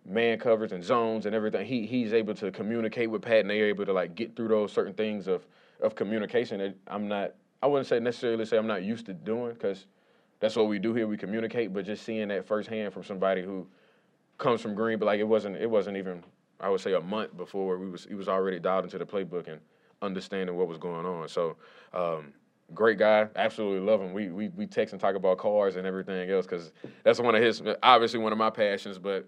man 0.05 0.37
covers 0.37 0.71
and 0.71 0.83
zones 0.83 1.25
and 1.25 1.33
everything. 1.33 1.65
He 1.65 1.85
he's 1.85 2.13
able 2.13 2.35
to 2.35 2.51
communicate 2.51 3.09
with 3.09 3.21
Pat 3.21 3.39
and 3.39 3.49
they're 3.49 3.67
able 3.67 3.85
to 3.85 3.93
like 3.93 4.15
get 4.15 4.35
through 4.35 4.49
those 4.49 4.71
certain 4.71 4.93
things 4.93 5.27
of 5.27 5.45
of 5.81 5.95
communication 5.95 6.59
that 6.59 6.75
I'm 6.87 7.07
not. 7.07 7.33
I 7.61 7.67
wouldn't 7.67 7.87
say 7.87 7.99
necessarily 7.99 8.45
say 8.45 8.57
I'm 8.57 8.67
not 8.67 8.83
used 8.83 9.05
to 9.05 9.13
doing 9.13 9.53
because 9.53 9.85
that's 10.39 10.55
what 10.55 10.67
we 10.67 10.79
do 10.79 10.93
here. 10.93 11.07
We 11.07 11.15
communicate, 11.15 11.73
but 11.73 11.85
just 11.85 12.03
seeing 12.03 12.27
that 12.27 12.45
firsthand 12.45 12.93
from 12.93 13.03
somebody 13.03 13.41
who 13.41 13.65
comes 14.37 14.61
from 14.61 14.75
Green, 14.75 14.99
but 14.99 15.05
like 15.05 15.19
it 15.19 15.27
wasn't 15.27 15.55
it 15.55 15.69
wasn't 15.69 15.97
even 15.97 16.23
I 16.59 16.69
would 16.69 16.81
say 16.81 16.93
a 16.93 17.01
month 17.01 17.35
before 17.37 17.77
we 17.77 17.89
was 17.89 18.05
he 18.05 18.15
was 18.15 18.27
already 18.27 18.59
dialed 18.59 18.85
into 18.85 18.97
the 18.97 19.05
playbook 19.05 19.47
and 19.47 19.59
understanding 20.01 20.55
what 20.55 20.67
was 20.67 20.77
going 20.77 21.05
on. 21.05 21.29
So 21.29 21.55
um, 21.93 22.33
great 22.73 22.97
guy, 22.97 23.27
absolutely 23.35 23.79
love 23.85 24.01
him. 24.01 24.13
We 24.13 24.29
we 24.29 24.49
we 24.49 24.65
text 24.67 24.93
and 24.93 25.01
talk 25.01 25.15
about 25.15 25.37
cars 25.37 25.75
and 25.75 25.85
everything 25.87 26.29
else 26.29 26.45
because 26.45 26.71
that's 27.03 27.19
one 27.19 27.35
of 27.35 27.41
his 27.41 27.61
obviously 27.81 28.19
one 28.19 28.31
of 28.31 28.37
my 28.37 28.49
passions, 28.49 28.97
but 28.97 29.27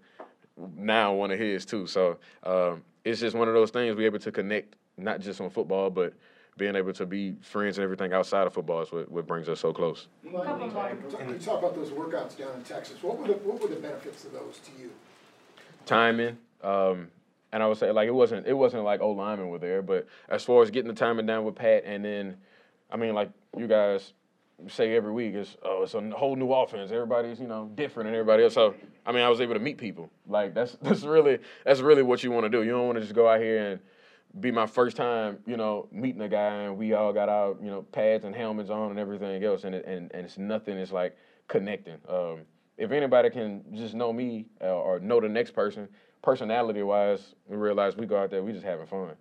now 0.75 1.13
one 1.13 1.31
of 1.31 1.39
his 1.39 1.65
too. 1.65 1.87
So 1.87 2.17
um, 2.43 2.83
it's 3.03 3.19
just 3.19 3.35
one 3.35 3.47
of 3.47 3.53
those 3.53 3.71
things 3.71 3.95
we 3.95 4.05
able 4.05 4.19
to 4.19 4.31
connect 4.31 4.75
not 4.97 5.19
just 5.19 5.41
on 5.41 5.49
football, 5.49 5.89
but 5.89 6.13
being 6.57 6.75
able 6.75 6.93
to 6.93 7.05
be 7.05 7.35
friends 7.41 7.77
and 7.77 7.83
everything 7.83 8.13
outside 8.13 8.47
of 8.47 8.53
football 8.53 8.81
is 8.81 8.91
what, 8.91 9.11
what 9.11 9.27
brings 9.27 9.49
us 9.49 9.59
so 9.59 9.73
close. 9.73 10.07
Well, 10.23 10.43
you 10.65 10.71
talk- 10.71 11.29
you 11.29 11.37
talk 11.37 11.59
about 11.59 11.75
those 11.75 11.89
workouts 11.89 12.37
down 12.37 12.53
in 12.55 12.63
Texas, 12.63 13.03
what 13.03 13.17
were 13.19 13.27
the, 13.27 13.33
what 13.33 13.61
were 13.61 13.67
the 13.67 13.75
benefits 13.75 14.23
of 14.23 14.31
those 14.31 14.59
to 14.59 14.81
you? 14.81 14.91
timing. 15.85 16.37
Um, 16.63 17.09
and 17.51 17.61
I 17.63 17.67
would 17.67 17.77
say 17.77 17.91
like 17.91 18.07
it 18.07 18.13
wasn't 18.13 18.47
it 18.47 18.53
wasn't 18.53 18.83
like 18.83 19.01
old 19.01 19.17
linemen 19.17 19.49
were 19.49 19.59
there, 19.59 19.81
but 19.81 20.07
as 20.29 20.43
far 20.43 20.61
as 20.61 20.71
getting 20.71 20.87
the 20.89 20.95
timing 20.95 21.25
down 21.25 21.45
with 21.45 21.55
Pat, 21.55 21.83
and 21.85 22.03
then 22.03 22.37
I 22.91 22.97
mean 22.97 23.13
like 23.13 23.31
you 23.57 23.67
guys 23.67 24.13
say 24.69 24.95
every 24.95 25.11
week 25.11 25.33
it's 25.33 25.57
oh 25.63 25.83
it's 25.83 25.93
a 25.93 26.09
whole 26.11 26.35
new 26.35 26.51
offense. 26.51 26.91
Everybody's 26.91 27.39
you 27.39 27.47
know 27.47 27.69
different 27.75 28.07
and 28.07 28.15
everybody 28.15 28.43
else. 28.43 28.53
So 28.53 28.75
I 29.05 29.11
mean 29.11 29.21
I 29.21 29.29
was 29.29 29.41
able 29.41 29.53
to 29.53 29.59
meet 29.59 29.77
people. 29.77 30.09
Like 30.27 30.53
that's 30.53 30.77
that's 30.81 31.03
really 31.03 31.39
that's 31.65 31.81
really 31.81 32.03
what 32.03 32.23
you 32.23 32.31
want 32.31 32.45
to 32.45 32.49
do. 32.49 32.63
You 32.63 32.71
don't 32.71 32.87
want 32.87 32.97
to 32.97 33.01
just 33.01 33.15
go 33.15 33.27
out 33.27 33.39
here 33.39 33.71
and 33.71 33.79
be 34.39 34.51
my 34.51 34.65
first 34.65 34.97
time, 34.97 35.37
you 35.45 35.55
know, 35.55 35.87
meeting 35.91 36.21
a 36.21 36.27
guy 36.27 36.63
and 36.63 36.77
we 36.77 36.93
all 36.93 37.13
got 37.13 37.29
our, 37.29 37.55
you 37.61 37.69
know, 37.69 37.81
pads 37.81 38.25
and 38.25 38.35
helmets 38.35 38.69
on 38.69 38.89
and 38.91 38.99
everything 38.99 39.41
else 39.43 39.63
and 39.63 39.73
it, 39.75 39.85
and, 39.85 40.11
and 40.13 40.25
it's 40.25 40.37
nothing, 40.37 40.77
it's 40.77 40.91
like 40.91 41.15
connecting. 41.47 41.97
Um, 42.09 42.39
if 42.77 42.91
anybody 42.91 43.29
can 43.29 43.63
just 43.73 43.93
know 43.93 44.11
me 44.11 44.47
uh, 44.61 44.75
or 44.75 44.99
know 44.99 45.21
the 45.21 45.29
next 45.29 45.51
person, 45.51 45.87
personality 46.21 46.83
wise, 46.83 47.35
we 47.47 47.55
realize 47.55 47.95
we 47.95 48.05
go 48.05 48.17
out 48.17 48.29
there, 48.29 48.43
we 48.43 48.51
just 48.51 48.65
having 48.65 48.87
fun. 48.87 49.13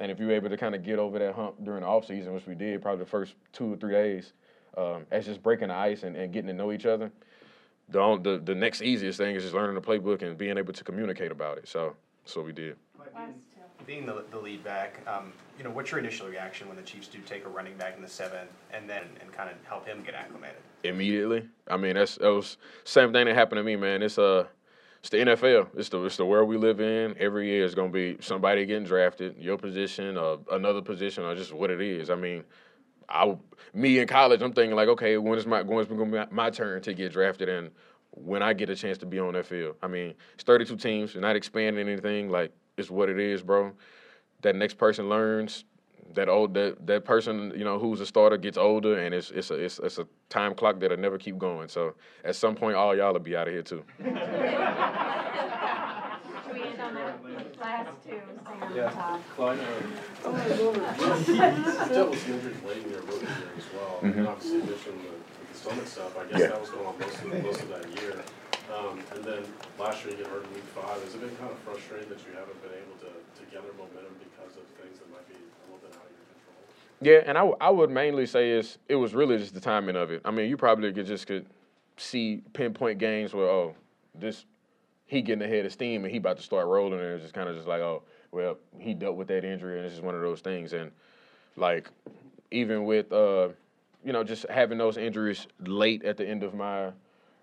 And 0.00 0.10
if 0.10 0.18
you're 0.18 0.32
able 0.32 0.48
to 0.48 0.56
kind 0.56 0.74
of 0.74 0.82
get 0.82 0.98
over 0.98 1.18
that 1.18 1.34
hump 1.34 1.54
during 1.62 1.82
the 1.82 1.86
off 1.86 2.06
season, 2.06 2.34
which 2.34 2.46
we 2.46 2.54
did 2.54 2.82
probably 2.82 3.04
the 3.04 3.10
first 3.10 3.34
two 3.52 3.72
or 3.72 3.76
three 3.76 3.92
days, 3.92 4.32
um, 4.76 5.06
as 5.10 5.24
just 5.24 5.42
breaking 5.42 5.68
the 5.68 5.74
ice 5.74 6.02
and, 6.02 6.16
and 6.16 6.32
getting 6.32 6.48
to 6.48 6.52
know 6.52 6.72
each 6.72 6.86
other, 6.86 7.12
the, 7.88 8.18
the 8.22 8.42
the 8.44 8.54
next 8.54 8.82
easiest 8.82 9.18
thing 9.18 9.36
is 9.36 9.42
just 9.42 9.54
learning 9.54 9.74
the 9.74 9.80
playbook 9.80 10.22
and 10.22 10.36
being 10.36 10.58
able 10.58 10.72
to 10.72 10.84
communicate 10.84 11.30
about 11.30 11.58
it. 11.58 11.68
So 11.68 11.94
what 12.34 12.46
we 12.46 12.52
did. 12.52 12.76
Being 13.86 14.06
the, 14.06 14.24
the 14.30 14.38
lead 14.38 14.64
back, 14.64 15.00
um, 15.06 15.30
you 15.58 15.64
know, 15.64 15.70
what's 15.70 15.90
your 15.90 16.00
initial 16.00 16.26
reaction 16.26 16.66
when 16.68 16.76
the 16.76 16.82
Chiefs 16.82 17.06
do 17.06 17.18
take 17.18 17.44
a 17.44 17.48
running 17.50 17.76
back 17.76 17.94
in 17.96 18.02
the 18.02 18.08
seven 18.08 18.48
and 18.72 18.88
then 18.88 19.02
and 19.20 19.30
kind 19.30 19.50
of 19.50 19.56
help 19.68 19.86
him 19.86 20.02
get 20.02 20.14
acclimated? 20.14 20.56
immediately. 20.84 21.48
I 21.68 21.76
mean, 21.76 21.94
that's 21.94 22.16
that 22.16 22.28
was 22.28 22.56
same 22.84 23.12
thing 23.12 23.26
that 23.26 23.34
happened 23.34 23.58
to 23.58 23.62
me, 23.64 23.76
man. 23.76 24.02
It's 24.02 24.18
uh 24.18 24.44
it's 25.04 25.10
the 25.10 25.18
NFL. 25.18 25.68
It's 25.76 25.90
the 25.90 26.02
it's 26.02 26.16
the 26.16 26.24
world 26.24 26.48
we 26.48 26.56
live 26.56 26.80
in. 26.80 27.14
Every 27.18 27.50
year 27.50 27.66
is 27.66 27.74
gonna 27.74 27.90
be 27.90 28.16
somebody 28.20 28.64
getting 28.64 28.86
drafted, 28.86 29.36
your 29.38 29.58
position 29.58 30.16
or 30.16 30.38
another 30.50 30.80
position 30.80 31.24
or 31.24 31.34
just 31.34 31.52
what 31.52 31.70
it 31.70 31.82
is. 31.82 32.08
I 32.08 32.14
mean, 32.14 32.42
I, 33.06 33.36
me 33.74 33.98
in 33.98 34.08
college, 34.08 34.40
I'm 34.40 34.54
thinking 34.54 34.74
like, 34.74 34.88
okay, 34.88 35.18
when 35.18 35.38
is 35.38 35.46
my 35.46 35.60
when 35.60 35.80
is 35.80 35.88
going 35.88 36.10
to 36.10 36.16
my, 36.20 36.26
my 36.30 36.48
turn 36.48 36.80
to 36.80 36.94
get 36.94 37.12
drafted 37.12 37.50
and 37.50 37.70
when 38.12 38.42
I 38.42 38.54
get 38.54 38.70
a 38.70 38.74
chance 38.74 38.96
to 38.96 39.04
be 39.04 39.18
on 39.18 39.34
that 39.34 39.44
field. 39.44 39.76
I 39.82 39.88
mean, 39.88 40.14
it's 40.36 40.44
32 40.44 40.76
teams. 40.76 41.12
You're 41.12 41.20
not 41.20 41.36
expanding 41.36 41.86
anything. 41.86 42.30
Like 42.30 42.54
it's 42.78 42.90
what 42.90 43.10
it 43.10 43.18
is, 43.18 43.42
bro. 43.42 43.72
That 44.40 44.56
next 44.56 44.78
person 44.78 45.10
learns. 45.10 45.66
That 46.12 46.28
old 46.28 46.54
that 46.54 46.86
that 46.86 47.04
person 47.04 47.52
you 47.56 47.64
know 47.64 47.78
who's 47.78 48.00
a 48.00 48.06
starter 48.06 48.36
gets 48.36 48.56
older, 48.58 48.98
and 48.98 49.14
it's 49.14 49.30
it's 49.30 49.50
a 49.50 49.54
it's, 49.54 49.78
it's 49.80 49.98
a 49.98 50.06
time 50.28 50.54
clock 50.54 50.78
that'll 50.78 50.98
never 50.98 51.18
keep 51.18 51.38
going. 51.38 51.68
So 51.68 51.94
at 52.24 52.36
some 52.36 52.54
point, 52.54 52.76
all 52.76 52.94
y'all 52.94 53.12
will 53.12 53.20
be 53.20 53.34
out 53.36 53.48
of 53.48 53.54
here 53.54 53.62
too. 53.62 53.82
Should 53.98 54.06
we 56.54 56.62
end 56.62 56.80
on 56.80 56.94
that 56.94 57.18
last 57.58 57.88
two, 58.04 58.10
staying 58.10 58.22
on 58.46 58.60
the 58.70 58.76
Yeah, 58.76 58.90
top? 58.90 59.20
Clyde, 59.34 59.58
Oh, 60.24 60.32
my 60.32 60.44
goodness. 60.44 61.28
you 61.28 61.34
dealt 61.94 62.10
with 62.10 62.22
some 62.22 62.32
injuries 62.34 62.62
late 62.66 62.84
in 62.84 62.90
your 62.90 63.00
rookie 63.02 63.26
year 63.26 63.50
as 63.58 63.66
well. 63.74 63.98
Mhm. 64.02 64.18
And 64.18 64.28
obviously, 64.28 64.58
you 64.58 64.64
mentioned 64.64 65.00
the, 65.02 65.10
with 65.10 65.52
the 65.52 65.58
stomach 65.58 65.86
stuff, 65.88 66.12
I 66.18 66.24
guess 66.30 66.38
Yeah. 66.40 66.46
that 66.48 66.60
was 66.60 66.70
going 66.70 66.86
on 66.86 66.94
most 67.00 67.18
of, 67.18 67.42
most 67.42 67.62
of 67.62 67.68
that 67.70 67.86
year. 68.00 68.22
Um, 68.72 69.00
and 69.14 69.24
then 69.24 69.42
last 69.78 70.04
year 70.04 70.12
you 70.16 70.22
get 70.24 70.28
hurt 70.32 70.44
in 70.44 70.50
week 70.54 70.64
five. 70.76 70.96
Has 71.02 71.14
it 71.14 71.20
been 71.20 71.36
kind 71.36 71.50
of 71.52 71.58
frustrating 71.66 72.08
that 72.08 72.20
you 72.24 72.32
haven't 72.38 72.56
been 72.64 72.72
able 72.72 72.96
to, 73.04 73.10
to 73.12 73.42
gather 73.52 73.72
momentum 73.76 74.16
because 74.24 74.56
of 74.56 74.64
things 74.80 74.96
that 75.00 75.08
might 75.12 75.26
be 75.28 75.36
a 75.36 75.64
little 75.68 75.80
bit 75.84 75.92
out 75.96 76.08
of 76.08 76.12
your 76.16 76.24
control? 76.32 76.64
Yeah, 77.04 77.20
and 77.26 77.36
I, 77.36 77.42
w- 77.42 77.56
I 77.60 77.70
would 77.70 77.90
mainly 77.90 78.24
say 78.26 78.50
is 78.52 78.78
it 78.88 78.96
was 78.96 79.14
really 79.14 79.36
just 79.36 79.54
the 79.54 79.60
timing 79.60 79.96
of 79.96 80.10
it. 80.10 80.22
I 80.24 80.30
mean, 80.30 80.48
you 80.48 80.56
probably 80.56 80.90
could 80.92 81.06
just 81.06 81.26
could 81.26 81.46
see 81.98 82.42
pinpoint 82.54 82.98
games 82.98 83.34
where 83.34 83.46
oh 83.48 83.74
this 84.14 84.46
he 85.06 85.22
getting 85.22 85.42
ahead 85.42 85.66
of 85.66 85.72
steam 85.72 86.04
and 86.04 86.10
he 86.12 86.18
about 86.18 86.38
to 86.38 86.42
start 86.42 86.66
rolling 86.66 87.00
and 87.00 87.10
it's 87.10 87.22
just 87.22 87.34
kind 87.34 87.48
of 87.48 87.56
just 87.56 87.68
like 87.68 87.80
oh 87.80 88.02
well 88.32 88.58
he 88.80 88.94
dealt 88.94 89.16
with 89.16 89.28
that 89.28 89.44
injury 89.44 89.76
and 89.76 89.86
it's 89.86 89.94
just 89.94 90.04
one 90.04 90.14
of 90.14 90.22
those 90.22 90.40
things 90.40 90.72
and 90.72 90.90
like 91.56 91.90
even 92.50 92.84
with 92.84 93.12
uh 93.12 93.48
you 94.04 94.12
know 94.12 94.24
just 94.24 94.46
having 94.50 94.78
those 94.78 94.96
injuries 94.96 95.46
late 95.66 96.04
at 96.04 96.16
the 96.16 96.26
end 96.28 96.42
of 96.42 96.54
my 96.54 96.90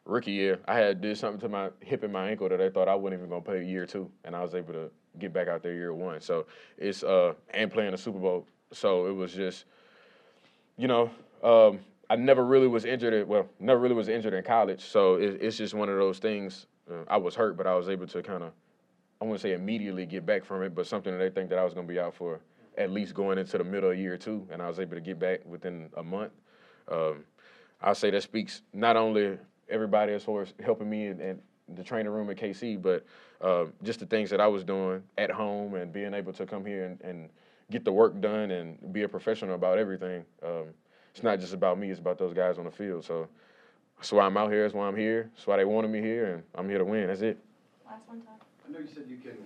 rookie 0.05 0.31
year 0.31 0.59
I 0.67 0.77
had 0.77 1.01
did 1.01 1.17
something 1.17 1.39
to 1.41 1.49
my 1.49 1.69
hip 1.81 2.03
and 2.03 2.11
my 2.11 2.29
ankle 2.29 2.49
that 2.49 2.61
I 2.61 2.69
thought 2.69 2.89
I 2.89 2.95
wasn't 2.95 3.19
even 3.19 3.29
gonna 3.29 3.41
play 3.41 3.65
year 3.65 3.85
two 3.85 4.11
and 4.25 4.35
I 4.35 4.41
was 4.41 4.55
able 4.55 4.73
to 4.73 4.91
get 5.19 5.33
back 5.33 5.47
out 5.47 5.63
there 5.63 5.73
year 5.75 5.93
one 5.93 6.21
so 6.21 6.47
it's 6.77 7.03
uh 7.03 7.33
and 7.53 7.71
playing 7.71 7.91
the 7.91 7.97
Super 7.97 8.19
Bowl 8.19 8.47
so 8.71 9.07
it 9.07 9.13
was 9.13 9.33
just 9.33 9.65
you 10.77 10.87
know, 10.87 11.11
um, 11.43 11.79
I 12.09 12.15
never 12.15 12.43
really 12.43 12.67
was 12.67 12.85
injured. 12.85 13.13
At, 13.13 13.27
well, 13.27 13.47
never 13.59 13.79
really 13.79 13.93
was 13.93 14.07
injured 14.07 14.33
in 14.33 14.43
college. 14.43 14.83
So 14.83 15.15
it, 15.15 15.37
it's 15.41 15.57
just 15.57 15.73
one 15.73 15.89
of 15.89 15.97
those 15.97 16.17
things. 16.17 16.65
Uh, 16.89 17.03
I 17.07 17.17
was 17.17 17.35
hurt, 17.35 17.55
but 17.55 17.67
I 17.67 17.75
was 17.75 17.87
able 17.87 18.07
to 18.07 18.23
kind 18.23 18.43
of, 18.43 18.51
I 19.21 19.25
wouldn't 19.25 19.41
say 19.41 19.53
immediately 19.53 20.07
get 20.07 20.25
back 20.25 20.43
from 20.43 20.63
it, 20.63 20.73
but 20.73 20.87
something 20.87 21.11
that 21.11 21.19
they 21.19 21.29
think 21.29 21.49
that 21.51 21.59
I 21.59 21.63
was 21.63 21.73
going 21.73 21.87
to 21.87 21.93
be 21.93 21.99
out 21.99 22.15
for 22.15 22.39
at 22.77 22.89
least 22.89 23.13
going 23.13 23.37
into 23.37 23.57
the 23.57 23.63
middle 23.63 23.91
of 23.91 23.97
year 23.97 24.17
two, 24.17 24.47
and 24.51 24.61
I 24.61 24.67
was 24.67 24.79
able 24.79 24.95
to 24.95 25.01
get 25.01 25.19
back 25.19 25.45
within 25.45 25.89
a 25.97 26.03
month. 26.03 26.31
Um, 26.91 27.23
I'll 27.81 27.93
say 27.93 28.09
that 28.09 28.23
speaks 28.23 28.61
not 28.73 28.97
only 28.97 29.37
everybody 29.69 30.13
as 30.13 30.23
far 30.23 30.41
as 30.41 30.53
helping 30.63 30.89
me 30.89 31.07
in, 31.07 31.21
in 31.21 31.39
the 31.75 31.83
training 31.83 32.11
room 32.11 32.29
at 32.29 32.37
KC, 32.37 32.81
but 32.81 33.05
uh, 33.41 33.65
just 33.83 33.99
the 33.99 34.05
things 34.05 34.29
that 34.31 34.41
I 34.41 34.47
was 34.47 34.63
doing 34.63 35.03
at 35.17 35.29
home 35.29 35.75
and 35.75 35.93
being 35.93 36.13
able 36.13 36.33
to 36.33 36.45
come 36.45 36.65
here 36.65 36.85
and, 36.85 37.01
and 37.01 37.29
get 37.71 37.85
the 37.85 37.91
work 37.91 38.19
done 38.21 38.51
and 38.51 38.93
be 38.93 39.03
a 39.03 39.07
professional 39.07 39.55
about 39.55 39.79
everything. 39.79 40.23
Um, 40.43 40.65
it's 41.13 41.23
not 41.23 41.39
just 41.39 41.53
about 41.53 41.79
me; 41.79 41.89
it's 41.89 41.99
about 41.99 42.17
those 42.17 42.33
guys 42.33 42.57
on 42.57 42.65
the 42.65 42.71
field. 42.71 43.03
So 43.03 43.27
that's 43.97 44.11
why 44.11 44.25
I'm 44.25 44.37
out 44.37 44.51
here. 44.51 44.63
That's 44.63 44.75
why 44.75 44.87
I'm 44.87 44.95
here. 44.95 45.31
That's 45.33 45.47
why 45.47 45.57
they 45.57 45.65
wanted 45.65 45.89
me 45.89 46.01
here, 46.01 46.33
and 46.33 46.43
I'm 46.55 46.69
here 46.69 46.77
to 46.77 46.85
win. 46.85 47.07
That's 47.07 47.21
it. 47.21 47.39
Last 47.85 48.07
one, 48.07 48.21
Todd. 48.21 48.35
I 48.67 48.71
know 48.71 48.79
you 48.79 48.87
said 48.93 49.05
you 49.09 49.17
can, 49.17 49.37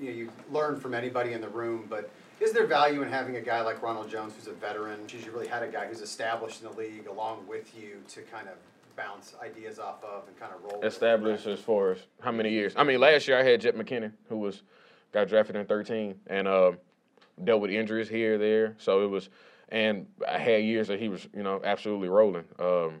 you 0.00 0.10
know, 0.10 0.16
you 0.16 0.32
learn 0.50 0.78
from 0.78 0.94
anybody 0.94 1.32
in 1.32 1.40
the 1.40 1.48
room, 1.48 1.86
but 1.88 2.10
is 2.40 2.52
there 2.52 2.66
value 2.66 3.02
in 3.02 3.08
having 3.08 3.36
a 3.36 3.40
guy 3.40 3.60
like 3.60 3.82
Ronald 3.82 4.10
Jones 4.10 4.34
who's 4.34 4.46
a 4.46 4.52
veteran? 4.52 5.00
Because 5.06 5.24
you 5.24 5.32
really 5.32 5.46
had 5.46 5.62
a 5.62 5.68
guy 5.68 5.86
who's 5.86 6.00
established 6.00 6.62
in 6.62 6.68
the 6.68 6.76
league 6.76 7.06
along 7.06 7.46
with 7.46 7.74
you 7.78 8.02
to 8.08 8.22
kind 8.22 8.48
of 8.48 8.54
bounce 8.96 9.34
ideas 9.42 9.78
off 9.78 10.02
of 10.04 10.26
and 10.28 10.38
kind 10.38 10.52
of 10.54 10.62
roll. 10.62 10.80
with. 10.80 10.92
Established 10.92 11.46
as 11.46 11.60
far 11.60 11.92
as 11.92 11.98
how 12.20 12.32
many 12.32 12.50
years? 12.50 12.74
I 12.76 12.84
mean, 12.84 13.00
last 13.00 13.28
year 13.28 13.38
I 13.38 13.42
had 13.42 13.60
Jet 13.60 13.76
McKinnon, 13.76 14.12
who 14.28 14.38
was 14.38 14.62
got 15.12 15.28
drafted 15.28 15.56
in 15.56 15.66
13, 15.66 16.14
and 16.26 16.46
uh, 16.46 16.72
dealt 17.44 17.60
with 17.60 17.70
injuries 17.70 18.08
here, 18.08 18.38
there. 18.38 18.74
So 18.78 19.02
it 19.04 19.08
was, 19.08 19.28
and 19.68 20.06
I 20.26 20.38
had 20.38 20.64
years 20.64 20.88
that 20.88 21.00
he 21.00 21.08
was, 21.08 21.28
you 21.34 21.42
know, 21.42 21.60
absolutely 21.64 22.08
rolling. 22.08 22.44
Um, 22.58 23.00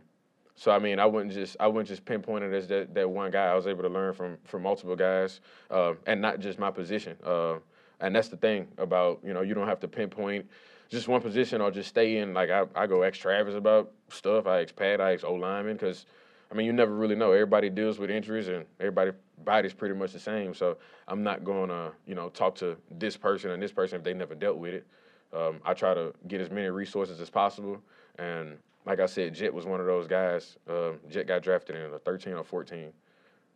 so 0.60 0.70
I 0.70 0.78
mean, 0.78 0.98
I 0.98 1.06
wouldn't 1.06 1.32
just 1.32 1.56
I 1.58 1.66
wouldn't 1.68 1.88
just 1.88 2.04
pinpoint 2.04 2.44
it 2.44 2.52
as 2.52 2.68
that, 2.68 2.94
that 2.94 3.08
one 3.08 3.30
guy. 3.30 3.46
I 3.46 3.54
was 3.54 3.66
able 3.66 3.82
to 3.82 3.88
learn 3.88 4.12
from 4.12 4.36
from 4.44 4.62
multiple 4.62 4.94
guys, 4.94 5.40
uh, 5.70 5.94
and 6.06 6.20
not 6.20 6.40
just 6.40 6.58
my 6.58 6.70
position. 6.70 7.16
Uh, 7.24 7.54
and 8.00 8.14
that's 8.14 8.28
the 8.28 8.36
thing 8.36 8.68
about 8.76 9.20
you 9.24 9.32
know 9.32 9.40
you 9.40 9.54
don't 9.54 9.66
have 9.66 9.80
to 9.80 9.88
pinpoint 9.88 10.46
just 10.90 11.08
one 11.08 11.22
position 11.22 11.60
or 11.60 11.70
just 11.70 11.88
stay 11.88 12.18
in. 12.18 12.34
Like 12.34 12.50
I, 12.50 12.66
I 12.74 12.86
go 12.86 13.02
ex 13.02 13.16
Travis 13.16 13.54
about 13.54 13.92
stuff. 14.10 14.46
I 14.46 14.60
ex 14.60 14.70
Pat. 14.70 15.00
I 15.00 15.12
ex 15.12 15.24
O 15.24 15.32
lineman 15.32 15.76
because 15.76 16.04
I 16.50 16.54
mean 16.54 16.66
you 16.66 16.72
never 16.72 16.94
really 16.94 17.14
know. 17.14 17.32
Everybody 17.32 17.70
deals 17.70 17.98
with 17.98 18.10
injuries 18.10 18.48
and 18.48 18.64
everybody 18.78 19.12
body's 19.44 19.72
pretty 19.72 19.94
much 19.94 20.12
the 20.12 20.18
same. 20.18 20.54
So 20.54 20.78
I'm 21.08 21.22
not 21.22 21.44
going 21.44 21.68
to 21.68 21.92
you 22.06 22.14
know 22.14 22.28
talk 22.28 22.54
to 22.56 22.76
this 22.90 23.16
person 23.16 23.50
and 23.50 23.62
this 23.62 23.72
person 23.72 23.98
if 23.98 24.04
they 24.04 24.14
never 24.14 24.34
dealt 24.34 24.58
with 24.58 24.74
it. 24.74 24.86
Um, 25.32 25.60
I 25.64 25.74
try 25.74 25.94
to 25.94 26.12
get 26.26 26.40
as 26.40 26.50
many 26.50 26.68
resources 26.68 27.20
as 27.20 27.30
possible 27.30 27.80
and 28.18 28.58
like 28.86 29.00
I 29.00 29.06
said, 29.06 29.34
Jet 29.34 29.52
was 29.52 29.66
one 29.66 29.80
of 29.80 29.86
those 29.86 30.06
guys. 30.06 30.56
Um, 30.68 30.98
Jet 31.08 31.26
got 31.26 31.42
drafted 31.42 31.76
in 31.76 31.92
a 31.92 31.98
13 31.98 32.34
or 32.34 32.44
14, 32.44 32.92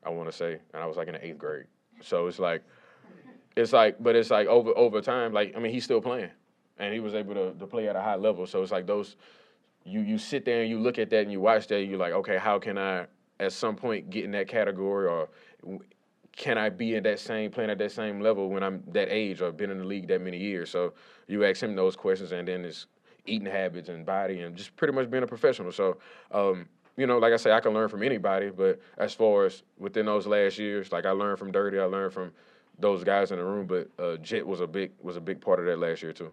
I 0.05 0.11
want 0.11 0.31
to 0.31 0.37
say, 0.37 0.59
and 0.73 0.83
I 0.83 0.87
was 0.87 0.97
like 0.97 1.09
in 1.09 1.15
the 1.15 1.25
eighth 1.25 1.39
grade. 1.39 1.67
So 2.01 2.27
it's 2.27 2.39
like, 2.39 2.63
it's 3.57 3.73
like, 3.73 4.03
but 4.03 4.17
it's 4.17 4.31
like 4.31 4.47
over 4.49 4.77
over 4.77 5.01
time. 5.01 5.33
Like 5.33 5.55
I 5.57 5.61
mean, 5.61 5.73
he's 5.73 5.85
still 5.85 6.01
playing, 6.01 6.31
and 6.79 6.93
he 6.93 7.01
was 7.01 7.15
able 7.15 7.35
to, 7.35 7.53
to 7.55 7.67
play 7.67 7.89
at 7.89 7.97
a 7.97 8.03
high 8.03 8.17
level. 8.17 8.47
So 8.47 8.63
it's 8.63 8.73
like 8.73 8.87
those, 8.87 9.17
you 9.85 10.01
you 10.01 10.19
sit 10.19 10.45
there 10.45 10.63
and 10.63 10.71
you 10.71 10.79
look 10.79 10.99
at 10.99 11.11
that 11.11 11.23
and 11.23 11.33
you 11.33 11.41
watch 11.41 11.67
that, 11.69 11.77
and 11.77 11.91
you're 11.91 11.99
like, 11.99 12.13
okay, 12.13 12.39
how 12.39 12.59
can 12.59 12.79
I 12.79 13.07
at 13.41 13.53
some 13.53 13.77
point 13.77 14.11
get 14.11 14.25
in 14.25 14.31
that 14.33 14.49
category, 14.49 15.07
or 15.07 15.29
can 16.33 16.59
I 16.59 16.69
be 16.69 16.95
in 16.95 17.03
that 17.05 17.21
same 17.21 17.51
playing 17.51 17.71
at 17.71 17.79
that 17.79 17.93
same 17.93 18.21
level 18.21 18.49
when 18.49 18.63
I'm 18.63 18.83
that 18.89 19.09
age 19.11 19.41
or 19.41 19.53
been 19.53 19.71
in 19.71 19.79
the 19.79 19.85
league 19.85 20.09
that 20.09 20.21
many 20.21 20.39
years? 20.39 20.71
So 20.71 20.95
you 21.29 21.45
ask 21.45 21.63
him 21.63 21.77
those 21.77 21.97
questions, 21.97 22.33
and 22.33 22.49
then 22.49 22.65
it's 22.65 22.87
eating 23.27 23.47
habits 23.47 23.89
and 23.89 24.05
body 24.05 24.41
and 24.41 24.57
just 24.57 24.75
pretty 24.77 24.93
much 24.93 25.11
being 25.11 25.23
a 25.23 25.27
professional. 25.27 25.73
So, 25.73 25.99
um, 26.31 26.69
you 26.97 27.07
know, 27.07 27.19
like 27.19 27.33
I 27.33 27.37
say, 27.37 27.53
I 27.53 27.61
can 27.61 27.73
learn 27.73 27.89
from 27.89 28.03
anybody, 28.03 28.51
but 28.51 28.81
as 28.99 29.15
far 29.15 29.47
as 29.47 29.63
within 29.79 30.07
those 30.07 30.27
last 30.27 30.59
years, 30.59 30.93
like 30.93 31.07
I 31.07 31.11
learned 31.11 31.39
from 31.39 31.51
Dirty, 31.51 31.79
I 31.79 31.85
learned 31.85 32.13
from 32.13 32.33
those 32.79 33.05
guys 33.05 33.31
in 33.31 33.39
the 33.39 33.45
room, 33.45 33.67
but 33.67 33.89
uh, 33.99 34.17
Jet 34.19 34.47
was 34.47 34.61
a 34.61 34.67
big 34.67 34.93
was 35.01 35.17
a 35.17 35.21
big 35.21 35.41
part 35.41 35.59
of 35.61 35.67
that 35.67 35.79
last 35.79 36.03
year 36.03 36.13
too. 36.13 36.33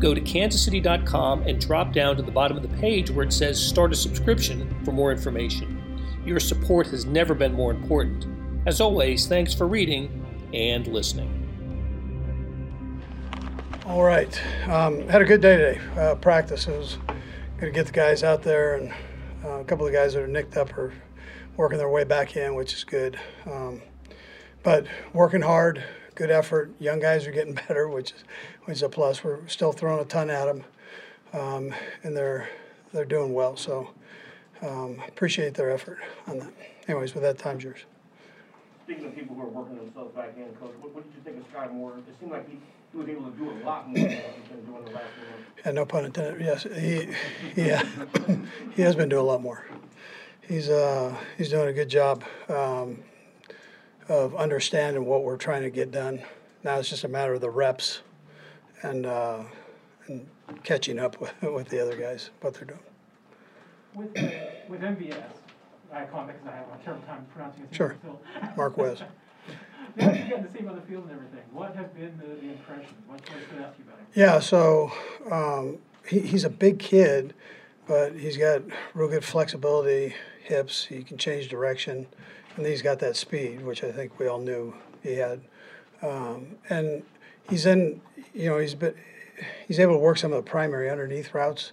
Go 0.00 0.14
to 0.14 0.20
kansascity.com 0.20 1.42
and 1.42 1.60
drop 1.60 1.92
down 1.92 2.16
to 2.16 2.22
the 2.22 2.30
bottom 2.30 2.56
of 2.56 2.62
the 2.62 2.76
page 2.78 3.10
where 3.10 3.26
it 3.26 3.32
says 3.32 3.60
Start 3.60 3.92
a 3.92 3.96
Subscription 3.96 4.74
for 4.84 4.92
more 4.92 5.10
information. 5.10 6.00
Your 6.24 6.38
support 6.38 6.86
has 6.88 7.04
never 7.04 7.34
been 7.34 7.52
more 7.52 7.72
important. 7.72 8.26
As 8.66 8.80
always, 8.80 9.26
thanks 9.26 9.52
for 9.52 9.66
reading 9.66 10.24
and 10.54 10.86
listening. 10.86 11.34
All 13.86 14.02
right. 14.02 14.40
Um, 14.68 15.08
had 15.08 15.22
a 15.22 15.24
good 15.24 15.40
day 15.40 15.56
today. 15.56 15.80
Uh, 15.96 16.14
practice. 16.14 16.68
It 16.68 16.76
was 16.76 16.98
good 17.56 17.66
to 17.66 17.72
get 17.72 17.86
the 17.86 17.92
guys 17.92 18.22
out 18.22 18.42
there, 18.42 18.76
and 18.76 18.92
uh, 19.42 19.60
a 19.60 19.64
couple 19.64 19.86
of 19.86 19.92
guys 19.92 20.12
that 20.12 20.22
are 20.22 20.28
nicked 20.28 20.56
up 20.56 20.76
are 20.76 20.92
working 21.56 21.78
their 21.78 21.88
way 21.88 22.04
back 22.04 22.36
in, 22.36 22.54
which 22.54 22.74
is 22.74 22.84
good. 22.84 23.18
Um, 23.46 23.80
but 24.62 24.86
working 25.12 25.40
hard, 25.40 25.82
good 26.18 26.30
effort. 26.32 26.72
Young 26.80 26.98
guys 26.98 27.26
are 27.26 27.30
getting 27.30 27.54
better, 27.68 27.88
which 27.88 28.10
is 28.10 28.24
which 28.64 28.76
is 28.78 28.82
a 28.82 28.88
plus. 28.88 29.24
We're 29.24 29.46
still 29.46 29.72
throwing 29.72 30.00
a 30.00 30.04
ton 30.04 30.28
at 30.28 30.44
them, 30.44 30.64
um, 31.32 31.74
and 32.02 32.14
they're 32.14 32.50
they're 32.92 33.06
doing 33.06 33.32
well. 33.32 33.56
So 33.56 33.90
um, 34.60 35.00
appreciate 35.06 35.54
their 35.54 35.70
effort 35.70 35.98
on 36.26 36.40
that. 36.40 36.52
Anyways, 36.88 37.14
with 37.14 37.22
that, 37.22 37.38
time's 37.38 37.64
yours. 37.64 37.84
Speaking 38.84 39.06
of 39.06 39.14
people 39.14 39.36
who 39.36 39.42
are 39.42 39.46
working 39.46 39.76
themselves 39.76 40.14
back 40.16 40.32
in, 40.36 40.46
Coach, 40.56 40.72
what, 40.80 40.94
what 40.94 41.04
did 41.04 41.14
you 41.14 41.22
think 41.22 41.36
of 41.36 41.52
Skyy 41.52 41.72
Moore? 41.72 41.98
It 41.98 42.14
seemed 42.18 42.32
like 42.32 42.48
he, 42.48 42.58
he 42.90 42.98
was 42.98 43.08
able 43.08 43.30
to 43.30 43.36
do 43.36 43.50
a 43.50 43.58
lot 43.64 43.86
more 43.86 43.96
than 43.96 44.10
he's 44.10 44.48
been 44.48 44.64
doing 44.64 44.84
the 44.86 44.90
last 44.90 44.94
months. 44.94 45.62
Yeah, 45.64 45.72
no 45.72 45.84
pun 45.84 46.06
intended. 46.06 46.40
Yes, 46.40 46.62
he, 46.62 47.08
yeah, 47.54 47.84
he 48.74 48.82
has 48.82 48.96
been 48.96 49.10
doing 49.10 49.22
a 49.22 49.26
lot 49.26 49.42
more. 49.42 49.66
He's 50.48 50.70
uh, 50.70 51.14
he's 51.36 51.50
doing 51.50 51.68
a 51.68 51.72
good 51.74 51.90
job 51.90 52.24
um, 52.48 53.04
of 54.08 54.34
understanding 54.34 55.04
what 55.04 55.22
we're 55.22 55.36
trying 55.36 55.62
to 55.62 55.70
get 55.70 55.90
done. 55.90 56.22
Now 56.64 56.78
it's 56.78 56.88
just 56.88 57.04
a 57.04 57.08
matter 57.08 57.34
of 57.34 57.40
the 57.40 57.50
reps 57.50 58.00
and 58.82 59.06
uh, 59.06 59.42
and 60.06 60.28
catching 60.64 60.98
up 60.98 61.20
with, 61.20 61.32
with 61.42 61.68
the 61.68 61.80
other 61.80 61.96
guys, 61.96 62.30
what 62.40 62.54
they're 62.54 62.64
doing. 62.64 62.80
With, 63.94 64.18
uh, 64.18 64.30
with 64.68 64.80
MVS, 64.80 65.22
I 65.92 66.04
call 66.04 66.22
him 66.22 66.28
because 66.28 66.46
I 66.46 66.56
have 66.56 66.66
a 66.80 66.84
terrible 66.84 67.06
time 67.06 67.26
pronouncing 67.32 67.62
his 67.62 67.70
name. 67.70 67.76
Sure. 67.76 67.96
Phil. 68.02 68.20
Marquez. 68.56 69.02
Now 69.96 70.06
that 70.06 70.18
you're 70.18 70.28
getting 70.28 70.44
to 70.44 70.52
see 70.52 70.58
him 70.60 70.68
on 70.68 70.76
the 70.76 70.82
field 70.82 71.04
and 71.04 71.12
everything, 71.12 71.42
what 71.52 71.74
have 71.74 71.94
been 71.94 72.16
the, 72.18 72.40
the 72.40 72.52
impressions? 72.52 72.94
What, 73.06 73.20
what 73.20 73.38
stood 73.48 73.62
out 73.62 73.74
to 73.74 73.82
you 73.82 73.88
about 73.88 73.98
him? 73.98 74.06
Yeah, 74.14 74.38
so 74.38 74.92
um, 75.30 75.78
he, 76.06 76.20
he's 76.20 76.44
a 76.44 76.50
big 76.50 76.78
kid, 76.78 77.34
but 77.86 78.14
he's 78.14 78.36
got 78.36 78.62
real 78.94 79.08
good 79.08 79.24
flexibility, 79.24 80.14
hips. 80.44 80.84
He 80.84 81.02
can 81.02 81.18
change 81.18 81.48
direction, 81.48 82.06
and 82.58 82.66
he's 82.66 82.82
got 82.82 82.98
that 82.98 83.16
speed, 83.16 83.62
which 83.62 83.84
I 83.84 83.92
think 83.92 84.18
we 84.18 84.26
all 84.26 84.40
knew 84.40 84.74
he 85.00 85.14
had. 85.14 85.40
Um, 86.02 86.56
and 86.68 87.04
he's 87.48 87.66
in, 87.66 88.00
you 88.34 88.50
know, 88.50 88.58
he's 88.58 88.74
been, 88.74 88.94
he's 89.68 89.78
able 89.78 89.94
to 89.94 89.98
work 90.00 90.18
some 90.18 90.32
of 90.32 90.44
the 90.44 90.50
primary 90.50 90.90
underneath 90.90 91.32
routes 91.32 91.70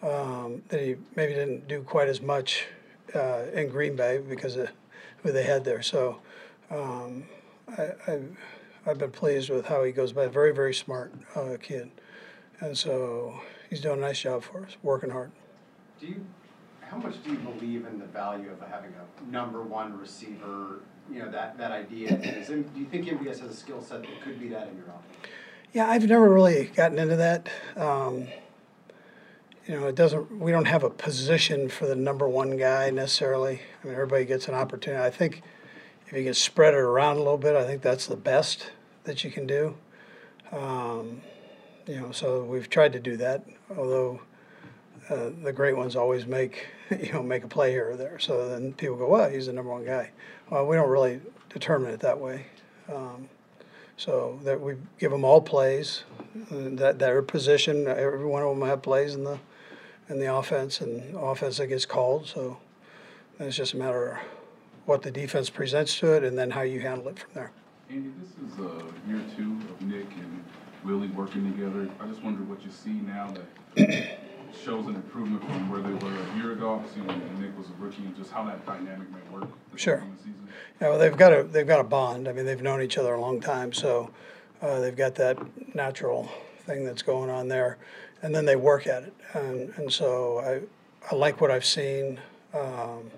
um, 0.00 0.62
that 0.68 0.80
he 0.80 0.94
maybe 1.16 1.34
didn't 1.34 1.66
do 1.66 1.82
quite 1.82 2.08
as 2.08 2.22
much 2.22 2.66
uh, 3.16 3.46
in 3.52 3.68
Green 3.68 3.96
Bay 3.96 4.18
because 4.18 4.56
of 4.56 4.70
who 5.24 5.32
they 5.32 5.42
had 5.42 5.64
there. 5.64 5.82
So 5.82 6.20
um, 6.70 7.24
I, 7.76 7.90
I've, 8.06 8.36
I've 8.86 8.98
been 8.98 9.10
pleased 9.10 9.50
with 9.50 9.66
how 9.66 9.82
he 9.82 9.90
goes 9.90 10.12
by. 10.12 10.28
Very, 10.28 10.54
very 10.54 10.72
smart 10.72 11.12
uh, 11.34 11.56
kid. 11.60 11.90
And 12.60 12.78
so 12.78 13.40
he's 13.68 13.80
doing 13.80 13.98
a 13.98 14.02
nice 14.02 14.20
job 14.20 14.44
for 14.44 14.64
us, 14.64 14.76
working 14.84 15.10
hard. 15.10 15.32
Do 16.00 16.06
you, 16.06 16.24
how 16.92 16.98
much 16.98 17.22
do 17.24 17.30
you 17.30 17.38
believe 17.38 17.86
in 17.86 17.98
the 17.98 18.04
value 18.04 18.50
of 18.50 18.60
having 18.68 18.92
a 18.92 19.32
number 19.32 19.62
one 19.62 19.98
receiver, 19.98 20.80
you 21.10 21.20
know, 21.20 21.30
that, 21.30 21.56
that 21.56 21.72
idea? 21.72 22.18
Is, 22.18 22.48
do 22.48 22.64
you 22.76 22.84
think 22.84 23.06
MVS 23.06 23.40
has 23.40 23.50
a 23.50 23.54
skill 23.54 23.80
set 23.80 24.02
that 24.02 24.20
could 24.20 24.38
be 24.38 24.48
that 24.48 24.68
in 24.68 24.76
your 24.76 24.84
offense? 24.84 25.32
Yeah, 25.72 25.88
I've 25.88 26.06
never 26.06 26.28
really 26.28 26.64
gotten 26.76 26.98
into 26.98 27.16
that. 27.16 27.48
Um, 27.76 28.28
you 29.66 29.80
know, 29.80 29.86
it 29.86 29.94
doesn't. 29.94 30.38
We 30.38 30.50
don't 30.50 30.66
have 30.66 30.84
a 30.84 30.90
position 30.90 31.70
for 31.70 31.86
the 31.86 31.96
number 31.96 32.28
one 32.28 32.58
guy 32.58 32.90
necessarily. 32.90 33.62
I 33.82 33.86
mean, 33.86 33.94
everybody 33.94 34.26
gets 34.26 34.48
an 34.48 34.54
opportunity. 34.54 35.02
I 35.02 35.08
think 35.08 35.42
if 36.06 36.12
you 36.12 36.24
can 36.24 36.34
spread 36.34 36.74
it 36.74 36.80
around 36.80 37.16
a 37.16 37.20
little 37.20 37.38
bit, 37.38 37.56
I 37.56 37.64
think 37.64 37.80
that's 37.80 38.06
the 38.06 38.16
best 38.16 38.70
that 39.04 39.24
you 39.24 39.30
can 39.30 39.46
do. 39.46 39.76
Um, 40.50 41.22
you 41.86 41.98
know, 41.98 42.12
so 42.12 42.44
we've 42.44 42.68
tried 42.68 42.92
to 42.92 43.00
do 43.00 43.16
that. 43.16 43.46
Although 43.74 44.20
uh, 45.08 45.30
the 45.42 45.52
great 45.52 45.76
ones 45.76 45.96
always 45.96 46.26
make 46.26 46.66
you 47.02 47.12
know 47.12 47.22
make 47.22 47.44
a 47.44 47.48
play 47.48 47.70
here 47.70 47.90
or 47.90 47.96
there. 47.96 48.18
So 48.18 48.48
then 48.48 48.72
people 48.74 48.96
go, 48.96 49.08
"Well, 49.08 49.30
he's 49.30 49.46
the 49.46 49.52
number 49.52 49.70
one 49.70 49.84
guy." 49.84 50.10
Well, 50.50 50.66
we 50.66 50.76
don't 50.76 50.90
really 50.90 51.20
determine 51.48 51.92
it 51.92 52.00
that 52.00 52.18
way. 52.18 52.46
Um, 52.92 53.28
so 53.96 54.40
that 54.42 54.60
we 54.60 54.74
give 54.98 55.10
them 55.10 55.24
all 55.24 55.40
plays, 55.40 56.04
uh, 56.50 56.70
that 56.72 56.98
their 56.98 57.22
position. 57.22 57.86
Every 57.86 58.24
one 58.24 58.42
of 58.42 58.58
them 58.58 58.66
have 58.68 58.82
plays 58.82 59.14
in 59.14 59.24
the 59.24 59.38
in 60.08 60.18
the 60.18 60.34
offense 60.34 60.80
and 60.80 61.14
offense 61.16 61.58
that 61.58 61.68
gets 61.68 61.86
called. 61.86 62.26
So 62.26 62.58
it's 63.38 63.56
just 63.56 63.74
a 63.74 63.76
matter 63.76 64.12
of 64.12 64.18
what 64.86 65.02
the 65.02 65.10
defense 65.10 65.50
presents 65.50 65.98
to 66.00 66.12
it, 66.14 66.24
and 66.24 66.36
then 66.36 66.50
how 66.50 66.62
you 66.62 66.80
handle 66.80 67.08
it 67.08 67.18
from 67.20 67.30
there. 67.34 67.52
Andy, 67.88 68.10
this 68.20 68.52
is 68.52 68.58
uh, 68.58 68.84
year 69.06 69.20
two 69.36 69.58
of 69.70 69.80
Nick 69.82 70.06
and 70.16 70.44
Willie 70.84 71.08
working 71.08 71.52
together. 71.52 71.88
I 72.00 72.06
just 72.06 72.22
wonder 72.22 72.42
what 72.44 72.62
you 72.64 72.70
see 72.70 72.90
now 72.90 73.32
that 73.76 74.18
shows 74.54 74.86
an 74.86 74.96
improvement 74.96 75.42
from 75.44 75.70
where 75.70 75.80
they 75.80 75.92
were 75.92 76.14
a 76.14 76.36
year 76.36 76.52
ago, 76.52 76.70
obviously 76.74 77.02
when 77.02 77.40
Nick 77.40 77.56
was 77.56 77.68
a 77.68 77.82
rookie, 77.82 78.02
and 78.02 78.16
just 78.16 78.30
how 78.30 78.44
that 78.44 78.64
dynamic 78.66 79.08
may 79.10 79.20
work. 79.30 79.48
Sure. 79.76 80.04
Yeah, 80.80 80.90
well, 80.90 80.98
they've 80.98 81.16
got 81.16 81.32
a 81.32 81.42
they've 81.44 81.66
got 81.66 81.80
a 81.80 81.84
bond. 81.84 82.28
I 82.28 82.32
mean, 82.32 82.44
they've 82.44 82.62
known 82.62 82.82
each 82.82 82.98
other 82.98 83.14
a 83.14 83.20
long 83.20 83.40
time, 83.40 83.72
so 83.72 84.10
uh, 84.60 84.80
they've 84.80 84.96
got 84.96 85.14
that 85.16 85.38
natural 85.74 86.28
thing 86.60 86.84
that's 86.84 87.02
going 87.02 87.30
on 87.30 87.48
there, 87.48 87.78
and 88.22 88.34
then 88.34 88.44
they 88.44 88.56
work 88.56 88.86
at 88.86 89.04
it, 89.04 89.14
and 89.34 89.72
and 89.76 89.92
so 89.92 90.38
I 90.40 90.60
I 91.10 91.16
like 91.16 91.40
what 91.40 91.50
I've 91.50 91.64
seen. 91.64 92.20
Um, 92.54 93.10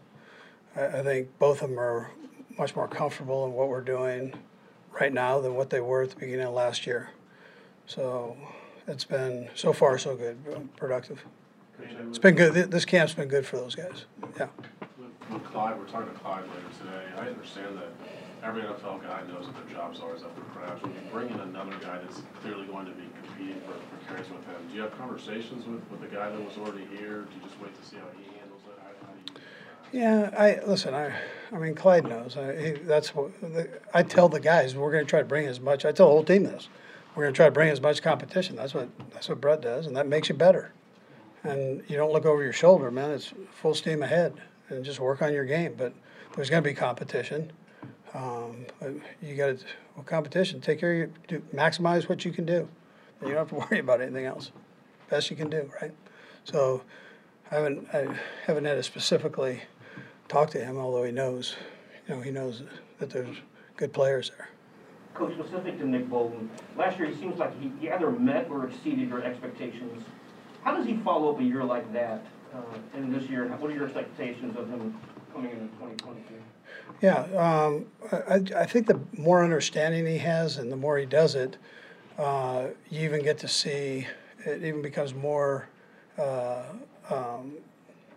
I, 0.77 0.87
I 0.87 1.03
think 1.03 1.39
both 1.39 1.63
of 1.63 1.71
them 1.71 1.79
are 1.79 2.11
much 2.59 2.77
more 2.77 2.89
comfortable 2.89 3.45
in 3.47 3.53
what 3.53 3.69
we're 3.69 3.81
doing 3.81 4.35
right 4.93 5.13
now 5.13 5.41
than 5.41 5.55
what 5.55 5.71
they 5.71 5.81
were 5.81 6.03
at 6.03 6.11
the 6.11 6.17
beginning 6.17 6.47
of 6.47 6.55
last 6.55 6.87
year. 6.87 7.11
So 7.87 8.37
it's 8.87 9.05
been 9.05 9.49
so 9.55 9.73
far 9.73 9.99
so 9.99 10.17
good, 10.17 10.39
productive. 10.77 11.25
It's 11.81 12.19
been 12.19 12.35
good. 12.35 12.71
This 12.71 12.85
camp's 12.85 13.15
been 13.15 13.29
good 13.29 13.47
for 13.47 13.57
those 13.57 13.75
guys. 13.75 14.05
Yeah. 14.39 14.49
With- 14.59 15.45
Clyde, 15.45 15.79
we're 15.79 15.87
talking 15.87 16.13
to 16.13 16.19
Clyde 16.21 16.45
later 16.45 16.69
today. 16.79 17.05
I 17.17 17.29
understand 17.29 17.79
that 17.79 17.91
every 18.45 18.63
NFL 18.63 19.03
guy 19.03 19.23
knows 19.27 19.47
what 19.47 19.57
their 19.57 19.75
jobs 19.75 20.01
are 20.01 20.15
is 20.15 20.23
up 20.23 20.35
for 20.37 20.59
grabs. 20.59 20.83
When 20.83 20.93
you 20.93 21.01
bring 21.13 21.31
in 21.31 21.41
another 21.41 21.73
guy 21.81 21.99
that's 21.99 22.23
clearly 22.43 22.67
going 22.67 22.87
to 22.87 22.93
be 22.93 23.05
competing 23.25 23.61
for, 23.63 23.73
for 23.73 24.07
carries 24.07 24.31
with 24.31 24.45
him, 24.47 24.57
do 24.69 24.75
you 24.77 24.83
have 24.83 24.97
conversations 24.97 25.67
with, 25.67 25.81
with 25.91 26.01
the 26.01 26.15
guy 26.15 26.31
that 26.31 26.45
was 26.45 26.57
already 26.59 26.87
here? 26.97 27.23
Do 27.23 27.35
you 27.37 27.43
just 27.43 27.61
wait 27.61 27.75
to 27.81 27.89
see 27.89 27.97
how 27.97 28.07
he 28.17 28.39
handles 28.39 28.61
it? 28.69 28.79
How, 28.81 29.07
how 29.07 29.13
do 29.13 29.33
you? 29.33 30.01
Yeah, 30.01 30.31
I 30.37 30.65
listen. 30.67 30.95
I, 30.95 31.15
I 31.53 31.59
mean, 31.59 31.75
Clyde 31.75 32.05
knows. 32.05 32.37
I, 32.37 32.61
he, 32.61 32.71
that's 32.73 33.15
what 33.15 33.41
the, 33.41 33.69
I 33.93 34.03
tell 34.03 34.29
the 34.29 34.41
guys. 34.41 34.77
We're 34.77 34.93
going 34.93 35.05
to 35.05 35.11
try 35.11 35.21
to 35.21 35.27
bring 35.27 35.47
as 35.47 35.61
much. 35.61 35.85
I 35.85 35.93
tell 35.93 36.07
the 36.07 36.13
whole 36.13 36.25
team 36.25 36.45
this. 36.45 36.69
We're 37.15 37.25
going 37.25 37.35
to 37.35 37.37
try 37.37 37.47
to 37.47 37.53
bring 37.53 37.69
as 37.69 37.81
much 37.81 38.03
competition. 38.03 38.57
That's 38.57 38.75
what 38.75 38.89
that's 39.13 39.29
what 39.29 39.41
Brett 39.41 39.61
does, 39.61 39.87
and 39.87 39.97
that 39.97 40.09
makes 40.09 40.29
you 40.29 40.35
better. 40.35 40.73
And 41.45 41.83
you 41.89 41.97
don't 41.97 42.13
look 42.13 42.25
over 42.25 42.43
your 42.43 42.53
shoulder, 42.53 42.91
man. 42.91 43.11
It's 43.11 43.33
full 43.53 43.75
steam 43.75 44.03
ahead, 44.03 44.35
and 44.69 44.85
just 44.85 44.99
work 44.99 45.23
on 45.23 45.33
your 45.33 45.45
game. 45.45 45.75
But 45.77 45.93
there's 46.35 46.51
going 46.51 46.63
to 46.63 46.69
be 46.69 46.75
competition. 46.75 47.53
Um, 48.15 48.67
you 49.23 49.35
got 49.37 49.59
to 49.59 49.65
well, 49.95 50.05
competition. 50.05 50.61
Take 50.61 50.81
care 50.81 50.93
of 50.93 50.99
your, 50.99 51.11
do, 51.29 51.43
maximize 51.55 52.09
what 52.09 52.25
you 52.25 52.33
can 52.33 52.47
do. 52.47 52.69
And 53.21 53.29
You 53.29 53.35
don't 53.35 53.49
have 53.49 53.49
to 53.51 53.67
worry 53.71 53.81
about 53.81 54.01
anything 54.01 54.25
else. 54.25 54.51
Best 55.09 55.31
you 55.31 55.37
can 55.37 55.51
do, 55.51 55.71
right? 55.81 55.93
So, 56.45 56.83
I 57.51 57.57
haven't 57.57 57.89
I 57.93 58.09
haven't 58.47 58.65
had 58.65 58.75
to 58.75 58.83
specifically 58.83 59.63
talk 60.29 60.51
to 60.51 60.59
him, 60.59 60.79
although 60.79 61.05
he 61.05 61.13
knows, 61.13 61.57
you 62.09 62.15
know, 62.15 62.21
he 62.21 62.31
knows 62.31 62.63
that 62.99 63.11
there's 63.11 63.37
good 63.77 63.93
players 63.93 64.31
there. 64.37 64.49
Coach, 65.15 65.35
specific 65.35 65.79
to 65.79 65.87
Nick 65.87 66.09
Bolton, 66.11 66.51
last 66.77 66.99
year 66.99 67.09
he 67.09 67.15
seems 67.15 67.39
like 67.39 67.59
he 67.61 67.73
he 67.81 67.91
either 67.91 68.11
met 68.11 68.49
or 68.51 68.67
exceeded 68.67 69.09
your 69.09 69.23
expectations. 69.23 70.05
How 70.63 70.77
does 70.77 70.87
he 70.87 70.97
follow 70.99 71.33
up 71.33 71.41
a 71.41 71.45
year 71.45 71.63
like 71.63 71.93
that 71.93 72.25
uh, 72.55 72.97
in 72.97 73.13
this 73.13 73.25
year? 73.31 73.47
What 73.47 73.71
are 73.71 73.75
your 73.75 73.85
expectations 73.85 74.57
of 74.57 74.69
him 74.69 74.99
coming 75.33 75.51
into 75.51 75.67
2022? 75.79 76.35
Yeah, 77.01 77.23
um, 77.37 77.87
I, 78.11 78.63
I 78.63 78.67
think 78.67 78.87
the 78.87 79.01
more 79.17 79.45
understanding 79.45 80.07
he 80.07 80.19
has 80.19 80.59
and 80.59 80.73
the 80.73 80.77
more 80.77 80.99
he 80.99 81.07
does 81.07 81.35
it, 81.35 81.59
uh, 82.19 82.69
you 82.91 83.01
even 83.05 83.23
get 83.23 83.39
to 83.39 83.49
see 83.49 84.07
it 84.47 84.63
even 84.63 84.83
becomes 84.83 85.15
more 85.15 85.69
uh, 86.19 86.65
um, 87.11 87.53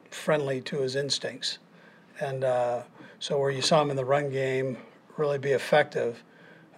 friendly 0.10 0.62
to 0.62 0.80
his 0.80 0.96
instincts. 0.96 1.60
And 2.20 2.44
uh, 2.44 2.84
so, 3.20 3.40
where 3.40 3.52
you 3.52 3.62
saw 3.62 3.82
him 3.82 3.90
in 3.90 3.96
the 3.96 4.06
run 4.06 4.30
game 4.30 4.78
really 5.18 5.38
be 5.38 5.52
effective, 5.52 6.24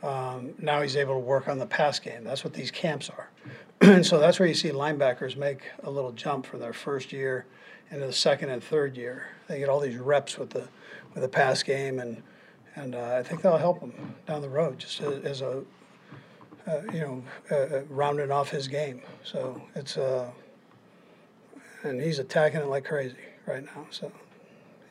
um, 0.03 0.53
now 0.59 0.81
he's 0.81 0.95
able 0.95 1.15
to 1.15 1.19
work 1.19 1.47
on 1.47 1.59
the 1.59 1.65
pass 1.65 1.99
game. 1.99 2.23
That's 2.23 2.43
what 2.43 2.53
these 2.53 2.71
camps 2.71 3.09
are. 3.09 3.29
and 3.81 4.05
so, 4.05 4.19
that's 4.19 4.39
where 4.39 4.47
you 4.47 4.53
see 4.53 4.69
linebackers 4.69 5.38
make 5.38 5.62
a 5.83 5.91
little 5.91 6.12
jump 6.12 6.45
from 6.45 6.59
their 6.59 6.73
first 6.73 7.12
year 7.12 7.45
into 7.91 8.05
the 8.05 8.13
second 8.13 8.49
and 8.49 8.63
third 8.63 8.95
year. 8.95 9.27
They 9.47 9.59
get 9.59 9.69
all 9.69 9.79
these 9.79 9.97
reps 9.97 10.38
with 10.38 10.51
the 10.51 10.67
with 11.13 11.23
the 11.23 11.29
pass 11.29 11.63
game, 11.63 11.99
and 11.99 12.21
and 12.75 12.95
uh, 12.95 13.17
I 13.17 13.23
think 13.23 13.41
that'll 13.41 13.57
help 13.57 13.79
him 13.79 14.15
down 14.25 14.41
the 14.41 14.49
road, 14.49 14.79
just 14.79 15.01
as, 15.01 15.23
as 15.23 15.41
a 15.41 15.63
uh, 16.67 16.81
you 16.93 16.99
know 16.99 17.23
uh, 17.51 17.83
rounding 17.89 18.31
off 18.31 18.49
his 18.49 18.67
game. 18.67 19.01
So 19.23 19.62
it's 19.75 19.97
uh, 19.97 20.29
and 21.83 22.01
he's 22.01 22.19
attacking 22.19 22.62
it 22.62 22.67
like 22.67 22.85
crazy 22.85 23.15
right 23.45 23.63
now. 23.63 23.88
So 23.89 24.12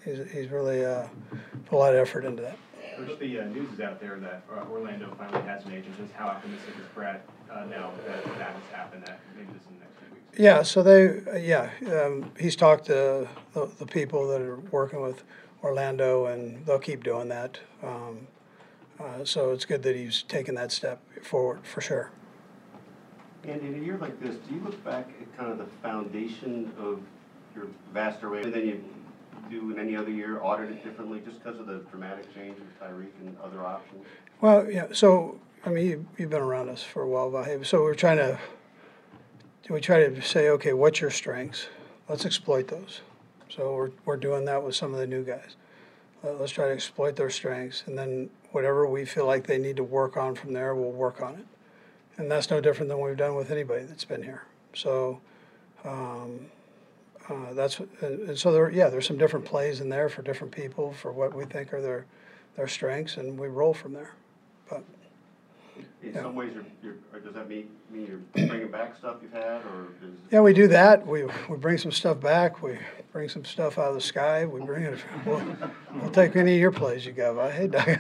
he's 0.05 0.19
he's 0.33 0.49
really 0.49 0.85
uh, 0.85 1.07
put 1.67 1.77
a 1.77 1.79
lot 1.79 1.95
of 1.95 2.01
effort 2.01 2.25
into 2.25 2.43
that. 2.43 2.59
Coach, 3.07 3.19
the 3.21 3.41
uh, 3.41 3.45
news 3.45 3.73
is 3.73 3.81
out 3.81 4.01
there 4.01 4.19
that 4.19 4.43
uh, 4.53 4.65
Orlando 4.71 5.15
finally 5.17 5.43
has 5.43 5.65
an 5.65 5.73
agent. 5.73 5.97
Just 5.97 6.13
how 6.15 6.29
optimistic 6.29 6.75
is 6.79 6.87
Brad 6.95 7.21
uh, 7.51 7.65
now 7.67 7.93
that 8.07 8.25
that 8.25 8.53
has 8.53 8.63
happened? 8.73 9.05
That 9.07 9.21
maybe 9.37 9.53
this 9.53 9.63
in 9.69 9.75
the 9.75 9.81
next 9.81 9.99
few 9.99 10.15
weeks. 10.15 10.39
Yeah, 10.39 10.63
so 10.63 10.83
they, 10.83 11.47
yeah, 11.47 11.71
um, 11.93 12.33
he's 12.39 12.57
talked 12.57 12.87
to 12.87 13.29
the, 13.55 13.71
the 13.79 13.87
people 13.87 14.27
that 14.29 14.41
are 14.41 14.57
working 14.73 15.01
with 15.01 15.23
Orlando, 15.63 16.27
and 16.27 16.65
they'll 16.67 16.79
keep 16.79 17.05
doing 17.05 17.29
that. 17.29 17.61
Um, 17.83 18.27
uh, 18.99 19.25
so 19.25 19.53
it's 19.53 19.65
good 19.65 19.85
that 19.85 19.95
he's 19.95 20.23
taken 20.23 20.57
that 20.57 20.73
step 20.73 21.01
forward 21.23 21.61
for 21.65 21.81
sure. 21.81 22.11
And 23.45 23.61
in 23.63 23.81
a 23.81 23.85
year 23.85 23.97
like 23.99 24.21
this, 24.21 24.37
do 24.37 24.55
you 24.55 24.61
look 24.61 24.83
back 24.85 25.09
at 25.21 25.37
kind 25.39 25.53
of 25.53 25.59
the 25.59 25.67
foundation 25.83 26.73
of 26.79 27.01
your 27.55 27.67
vast 27.95 28.23
array, 28.25 28.43
and 28.43 28.53
then 28.53 28.67
you 28.67 28.85
do 29.51 29.71
in 29.71 29.79
any 29.79 29.97
other 29.97 30.11
year, 30.11 30.41
audit 30.43 30.71
it 30.71 30.85
differently, 30.85 31.21
just 31.25 31.43
because 31.43 31.59
of 31.59 31.67
the 31.67 31.79
dramatic 31.91 32.33
change 32.35 32.57
of 32.59 32.67
Tyreek 32.81 33.11
and 33.21 33.37
other 33.43 33.65
options? 33.65 34.05
Well, 34.41 34.71
yeah, 34.71 34.87
so, 34.93 35.41
I 35.65 35.71
mean, 35.71 35.87
you, 35.87 36.07
you've 36.17 36.31
been 36.31 36.43
around 36.43 36.69
us 36.69 36.83
for 36.83 37.03
a 37.03 37.09
while, 37.09 37.31
Vahe, 37.31 37.65
so 37.67 37.83
we're 37.83 37.95
trying 37.95 38.19
to, 38.19 38.39
we 39.69 39.81
try 39.81 40.07
to 40.07 40.23
say, 40.23 40.49
okay, 40.51 40.73
what's 40.73 41.01
your 41.01 41.11
strengths? 41.11 41.69
Let's 42.09 42.25
exploit 42.25 42.69
those. 42.69 43.01
So 43.49 43.75
we're, 43.75 43.91
we're 44.05 44.17
doing 44.17 44.45
that 44.47 44.63
with 44.63 44.75
some 44.75 44.93
of 44.93 45.01
the 45.01 45.07
new 45.07 45.25
guys. 45.25 45.57
Uh, 46.25 46.33
let's 46.33 46.53
try 46.53 46.67
to 46.67 46.73
exploit 46.73 47.17
their 47.17 47.31
strengths, 47.31 47.85
and 47.87 47.97
then 47.97 48.31
whatever 48.53 48.89
we 48.89 49.05
feel 49.05 49.27
like 49.27 49.47
they 49.47 49.59
need 49.59 49.77
to 49.77 49.85
work 49.85 50.17
on 50.17 50.35
from 50.35 50.53
there, 50.53 50.75
we'll 50.75 50.91
work 50.91 51.21
on 51.21 51.35
it. 51.35 51.47
And 52.17 52.31
that's 52.31 52.51
no 52.51 52.61
different 52.61 52.89
than 52.89 52.99
what 52.99 53.09
we've 53.09 53.17
done 53.17 53.37
with 53.37 53.51
anybody 53.51 53.85
that's 53.85 54.05
been 54.05 54.23
here. 54.23 54.45
So, 54.75 55.21
um, 55.85 56.47
uh, 57.31 57.53
that's 57.55 57.79
and, 57.81 58.29
and 58.29 58.39
so 58.39 58.53
there. 58.53 58.71
Yeah, 58.71 58.89
there's 58.89 59.07
some 59.07 59.19
different 59.19 59.45
plays 59.45 59.81
in 59.81 59.89
there 59.89 60.09
for 60.09 60.23
different 60.23 60.53
people 60.53 60.93
for 60.93 61.13
what 61.13 61.35
we 61.35 61.45
think 61.45 61.73
are 61.73 61.81
their 61.83 62.07
their 62.57 62.69
strengths, 62.69 63.17
and 63.17 63.39
we 63.39 63.49
roll 63.49 63.75
from 63.75 63.93
there. 63.93 64.13
But 64.69 64.83
In 66.03 66.13
Yeah. 66.15 66.23
some 66.23 66.35
ways, 66.35 66.53
you're, 66.55 66.65
you're, 66.83 66.95
or 67.13 67.21
does 67.21 67.35
that 67.35 67.49
mean, 67.49 67.69
mean 67.91 68.07
you're 68.07 68.47
bringing 68.49 68.71
back 68.71 68.97
stuff 68.99 69.17
you've 69.23 69.33
had, 69.33 69.61
or 69.67 69.89
is? 70.05 70.15
yeah, 70.31 70.41
we 70.41 70.53
do 70.53 70.67
that. 70.69 71.07
We 71.07 71.25
we 71.49 71.57
bring 71.57 71.79
some 71.79 71.93
stuff 71.93 72.21
back. 72.21 72.63
We 72.63 72.79
bring 73.13 73.29
some 73.29 73.45
stuff 73.45 73.79
out 73.79 73.89
of 73.89 73.95
the 73.95 74.01
sky. 74.01 74.45
We 74.47 74.61
bring 74.61 74.85
it. 74.85 74.99
We'll, 75.27 75.43
we'll 75.95 76.11
take 76.11 76.37
any 76.37 76.55
of 76.55 76.61
your 76.61 76.73
plays 76.73 77.05
you 77.07 77.13
got. 77.13 77.53
Hey, 77.53 77.67
Doug. 77.69 77.99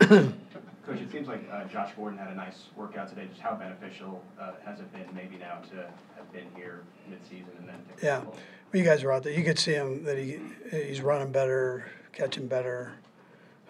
Coach, 0.90 1.02
it 1.02 1.12
seems 1.12 1.28
like 1.28 1.48
uh, 1.52 1.64
Josh 1.66 1.92
Gordon 1.96 2.18
had 2.18 2.30
a 2.30 2.34
nice 2.34 2.64
workout 2.74 3.08
today. 3.08 3.26
Just 3.28 3.40
how 3.40 3.54
beneficial 3.54 4.24
uh, 4.40 4.52
has 4.64 4.80
it 4.80 4.92
been 4.92 5.06
maybe 5.14 5.36
now 5.36 5.60
to 5.70 5.76
have 6.16 6.32
been 6.32 6.46
here 6.56 6.82
mid-season 7.08 7.50
and 7.60 7.68
then? 7.68 7.76
Yeah, 8.02 8.18
well, 8.18 8.36
you 8.72 8.82
guys 8.82 9.04
were 9.04 9.12
out 9.12 9.22
there. 9.22 9.32
You 9.32 9.44
could 9.44 9.58
see 9.58 9.72
him 9.72 10.02
that 10.02 10.18
he 10.18 10.40
he's 10.72 11.00
running 11.00 11.30
better, 11.30 11.86
catching 12.12 12.48
better. 12.48 12.94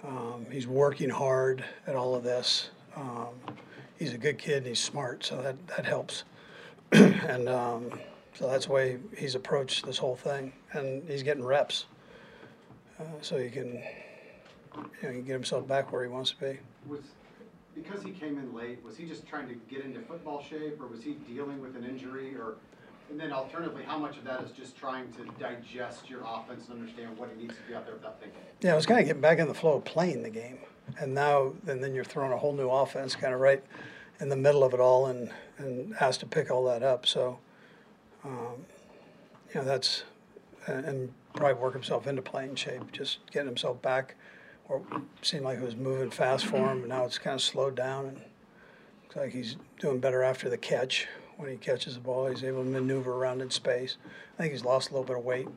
Um, 0.03 0.47
he's 0.51 0.67
working 0.67 1.11
hard 1.11 1.63
at 1.87 1.95
all 1.95 2.15
of 2.15 2.25
this. 2.25 2.71
Um, 2.97 3.35
he's 3.99 4.15
a 4.15 4.19
good 4.19 4.39
kid 4.39 4.59
and 4.59 4.67
he's 4.69 4.81
smart, 4.81 5.23
so 5.23 5.43
that 5.43 5.67
that 5.69 5.85
helps. 5.85 6.25
and 6.93 7.51
um, 7.51 8.01
so 8.33 8.49
that's 8.49 8.65
the 8.65 8.73
way 8.73 8.99
he's 9.15 9.35
approached 9.35 9.85
this 9.85 9.99
whole 9.99 10.17
thing, 10.17 10.55
and 10.73 11.07
he's 11.07 11.23
getting 11.23 11.45
reps, 11.45 11.85
uh, 12.99 13.05
so 13.21 13.37
he 13.37 13.51
can 13.51 13.83
you 14.77 14.83
know 15.03 15.09
he 15.09 15.17
can 15.17 15.25
get 15.25 15.33
himself 15.33 15.67
back 15.67 15.93
where 15.93 16.03
he 16.03 16.09
wants 16.09 16.31
to 16.31 16.37
be. 16.37 16.59
Was, 16.87 17.01
because 17.75 18.03
he 18.03 18.11
came 18.11 18.39
in 18.39 18.55
late, 18.55 18.83
was 18.85 18.97
he 18.97 19.07
just 19.07 19.27
trying 19.27 19.49
to 19.49 19.55
get 19.73 19.85
into 19.85 20.01
football 20.01 20.43
shape, 20.43 20.81
or 20.81 20.87
was 20.87 21.03
he 21.03 21.15
dealing 21.29 21.61
with 21.61 21.77
an 21.77 21.85
injury, 21.85 22.35
or, 22.37 22.55
and 23.11 23.19
then 23.19 23.33
alternatively, 23.33 23.83
how 23.85 23.99
much 23.99 24.17
of 24.19 24.25
that 24.25 24.43
is 24.43 24.51
just 24.51 24.77
trying 24.77 25.11
to 25.13 25.25
digest 25.39 26.11
your 26.11 26.21
offense 26.27 26.69
and 26.69 26.81
understand 26.81 27.17
what 27.17 27.31
he 27.35 27.43
needs 27.43 27.55
to 27.55 27.63
be 27.69 27.75
out 27.75 27.87
there 27.87 27.95
without 27.95 28.21
thinking? 28.21 28.41
Yeah, 28.61 28.73
I 28.73 28.77
was 28.77 28.87
kind 28.87 29.01
of 29.01 29.07
getting 29.07 29.23
back 29.23 29.39
in 29.39 29.49
the 29.49 29.55
flow 29.55 29.77
of 29.77 29.85
playing 29.85 30.23
the 30.23 30.31
game, 30.31 30.59
and 30.99 31.15
now 31.15 31.53
and 31.67 31.83
then 31.83 31.95
you're 31.95 32.05
throwing 32.05 32.33
a 32.33 32.37
whole 32.37 32.53
new 32.53 32.69
offense, 32.69 33.15
kind 33.17 33.35
of 33.35 33.41
right 33.41 33.63
in 34.21 34.29
the 34.29 34.37
middle 34.37 34.65
of 34.65 34.75
it 34.75 34.81
all, 34.81 35.07
and 35.07 35.31
and 35.59 35.95
asked 36.01 36.21
to 36.21 36.27
pick 36.27 36.51
all 36.51 36.65
that 36.65 36.83
up. 36.83 37.07
So, 37.07 37.39
um, 38.25 38.65
you 39.55 39.61
know, 39.61 39.65
that's 39.65 40.05
and 40.67 41.13
probably 41.35 41.61
work 41.61 41.73
himself 41.73 42.07
into 42.07 42.23
playing 42.23 42.57
shape, 42.57 42.93
just 42.93 43.19
getting 43.31 43.49
himself 43.49 43.81
back. 43.81 44.17
Or 44.71 44.81
seemed 45.21 45.43
like 45.43 45.59
it 45.59 45.65
was 45.65 45.75
moving 45.75 46.11
fast 46.11 46.47
for 46.47 46.57
him, 46.57 46.81
but 46.81 46.89
now 46.89 47.05
it's 47.05 47.19
kind 47.19 47.35
of 47.35 47.43
slowed 47.43 47.75
down, 47.75 48.07
and 48.07 48.17
looks 49.03 49.17
like 49.17 49.33
he's 49.33 49.57
doing 49.81 49.99
better 49.99 50.23
after 50.23 50.49
the 50.49 50.57
catch. 50.57 51.09
When 51.37 51.51
he 51.51 51.57
catches 51.57 51.95
the 51.95 52.01
ball, 52.01 52.29
he's 52.29 52.45
able 52.45 52.63
to 52.63 52.71
maneuver 52.71 53.13
around 53.13 53.41
in 53.41 53.51
space. 53.51 53.97
I 54.39 54.43
think 54.43 54.53
he's 54.53 54.65
lost 54.65 54.91
a 54.91 54.93
little 54.93 55.07
bit 55.07 55.17
of 55.17 55.25
weight. 55.25 55.49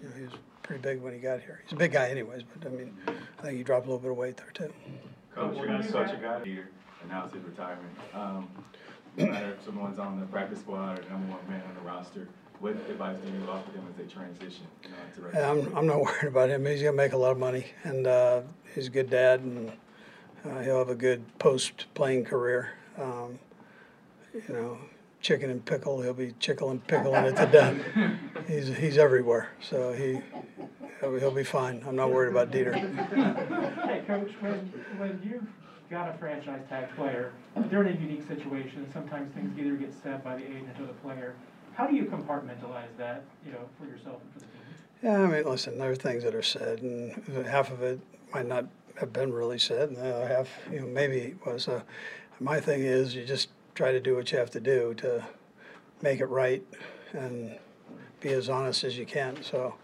You 0.00 0.08
know, 0.08 0.14
he 0.16 0.22
was 0.22 0.32
pretty 0.62 0.80
big 0.80 1.02
when 1.02 1.12
he 1.12 1.18
got 1.18 1.40
here. 1.40 1.60
He's 1.64 1.74
a 1.74 1.76
big 1.76 1.92
guy, 1.92 2.08
anyways, 2.08 2.44
but 2.44 2.66
I 2.66 2.74
mean, 2.74 2.96
I 3.06 3.42
think 3.42 3.58
he 3.58 3.62
dropped 3.62 3.86
a 3.86 3.90
little 3.90 4.00
bit 4.00 4.10
of 4.12 4.16
weight 4.16 4.38
there 4.38 4.50
too. 4.54 4.72
Coach, 5.34 5.56
you're 5.58 5.66
gonna 5.66 5.86
start 5.86 6.08
your 6.08 6.20
guy 6.20 6.42
here, 6.42 6.70
announce 7.04 7.34
his 7.34 7.44
retirement. 7.44 7.92
Um, 8.14 8.48
no 9.18 9.26
matter 9.26 9.52
if 9.58 9.64
someone's 9.64 9.98
on 9.98 10.18
the 10.18 10.26
practice 10.26 10.60
squad 10.60 10.98
or 10.98 11.10
number 11.10 11.32
one 11.32 11.46
man 11.48 11.62
on 11.68 11.74
the 11.74 11.80
roster, 11.82 12.26
what 12.60 12.72
advice 12.72 13.16
do 13.24 13.32
you 13.32 13.50
offer 13.50 13.70
them 13.72 13.86
as 13.90 13.96
they 13.96 14.12
transition, 14.12 14.66
you 14.82 14.88
know, 15.22 15.30
to 15.30 15.38
Yeah, 15.38 15.50
I'm, 15.50 15.76
I'm 15.76 15.86
not 15.86 16.00
worried 16.02 16.28
about 16.28 16.50
him. 16.50 16.64
He's 16.66 16.82
gonna 16.82 16.96
make 16.96 17.12
a 17.12 17.16
lot 17.16 17.32
of 17.32 17.38
money, 17.38 17.66
and 17.84 18.06
uh, 18.06 18.42
he's 18.74 18.86
a 18.86 18.90
good 18.90 19.10
dad, 19.10 19.40
and 19.40 19.72
uh, 20.48 20.60
he'll 20.62 20.78
have 20.78 20.88
a 20.88 20.94
good 20.94 21.22
post-playing 21.38 22.24
career. 22.24 22.72
Um, 22.98 23.38
you 24.34 24.54
know, 24.54 24.78
chicken 25.20 25.50
and 25.50 25.64
pickle. 25.64 26.00
He'll 26.02 26.14
be 26.14 26.32
chicken 26.40 26.68
and 26.68 26.86
pickling 26.86 27.24
it 27.24 27.36
to 27.36 27.46
death. 27.52 27.76
He's 28.46 28.68
he's 28.76 28.98
everywhere, 28.98 29.50
so 29.60 29.92
he 29.92 30.20
he'll 31.00 31.12
be- 31.12 31.20
he'll 31.20 31.30
be 31.30 31.44
fine. 31.44 31.82
I'm 31.86 31.96
not 31.96 32.10
worried 32.10 32.30
about 32.30 32.50
Dieter. 32.50 32.74
Hey, 33.84 34.02
Coach, 34.06 34.30
when, 34.40 34.72
when 34.98 35.20
you've 35.24 35.46
got 35.90 36.14
a 36.14 36.18
franchise 36.18 36.62
tag 36.68 36.94
player, 36.96 37.32
they're 37.70 37.82
in 37.82 37.96
a 37.96 38.00
unique 38.00 38.26
situation. 38.26 38.86
Sometimes 38.92 39.32
things 39.34 39.58
either 39.58 39.74
get 39.76 39.92
said 40.02 40.22
by 40.24 40.36
the 40.36 40.44
agent 40.44 40.78
or 40.80 40.86
the 40.86 40.92
player. 40.94 41.34
How 41.76 41.86
do 41.86 41.94
you 41.94 42.04
compartmentalize 42.04 42.96
that, 42.96 43.22
you 43.44 43.52
know, 43.52 43.68
for 43.78 43.84
yourself 43.86 44.22
and 44.22 44.32
for 44.32 44.38
the 44.38 44.46
team? 44.46 44.52
Yeah, 45.02 45.22
I 45.22 45.26
mean, 45.26 45.44
listen, 45.44 45.76
there 45.78 45.90
are 45.90 45.94
things 45.94 46.24
that 46.24 46.34
are 46.34 46.42
said, 46.42 46.80
and 46.80 47.46
half 47.46 47.70
of 47.70 47.82
it 47.82 48.00
might 48.32 48.46
not 48.46 48.64
have 48.98 49.12
been 49.12 49.30
really 49.30 49.58
said, 49.58 49.90
and 49.90 49.98
the 49.98 50.14
other 50.14 50.26
half, 50.26 50.48
you 50.72 50.80
know, 50.80 50.86
maybe 50.86 51.34
was. 51.44 51.68
Uh, 51.68 51.82
my 52.40 52.60
thing 52.60 52.82
is, 52.82 53.14
you 53.14 53.24
just 53.26 53.50
try 53.74 53.92
to 53.92 54.00
do 54.00 54.16
what 54.16 54.32
you 54.32 54.38
have 54.38 54.50
to 54.52 54.60
do 54.60 54.94
to 54.94 55.22
make 56.00 56.20
it 56.20 56.26
right 56.26 56.64
and 57.12 57.58
be 58.20 58.30
as 58.30 58.48
honest 58.48 58.82
as 58.84 58.96
you 58.96 59.04
can. 59.04 59.42
So, 59.42 59.74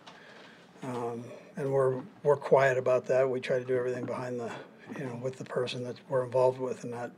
um, 0.83 1.25
and 1.57 1.71
we're 1.71 2.01
we're 2.23 2.37
quiet 2.37 2.79
about 2.79 3.05
that. 3.07 3.29
We 3.29 3.41
try 3.41 3.59
to 3.59 3.65
do 3.65 3.77
everything 3.77 4.07
behind 4.07 4.41
the, 4.41 4.51
you 4.99 5.05
know, 5.05 5.17
with 5.23 5.37
the 5.37 5.45
person 5.45 5.85
that 5.85 5.97
we're 6.09 6.25
involved 6.25 6.59
with, 6.59 6.85
and 6.85 6.93
not 6.93 7.11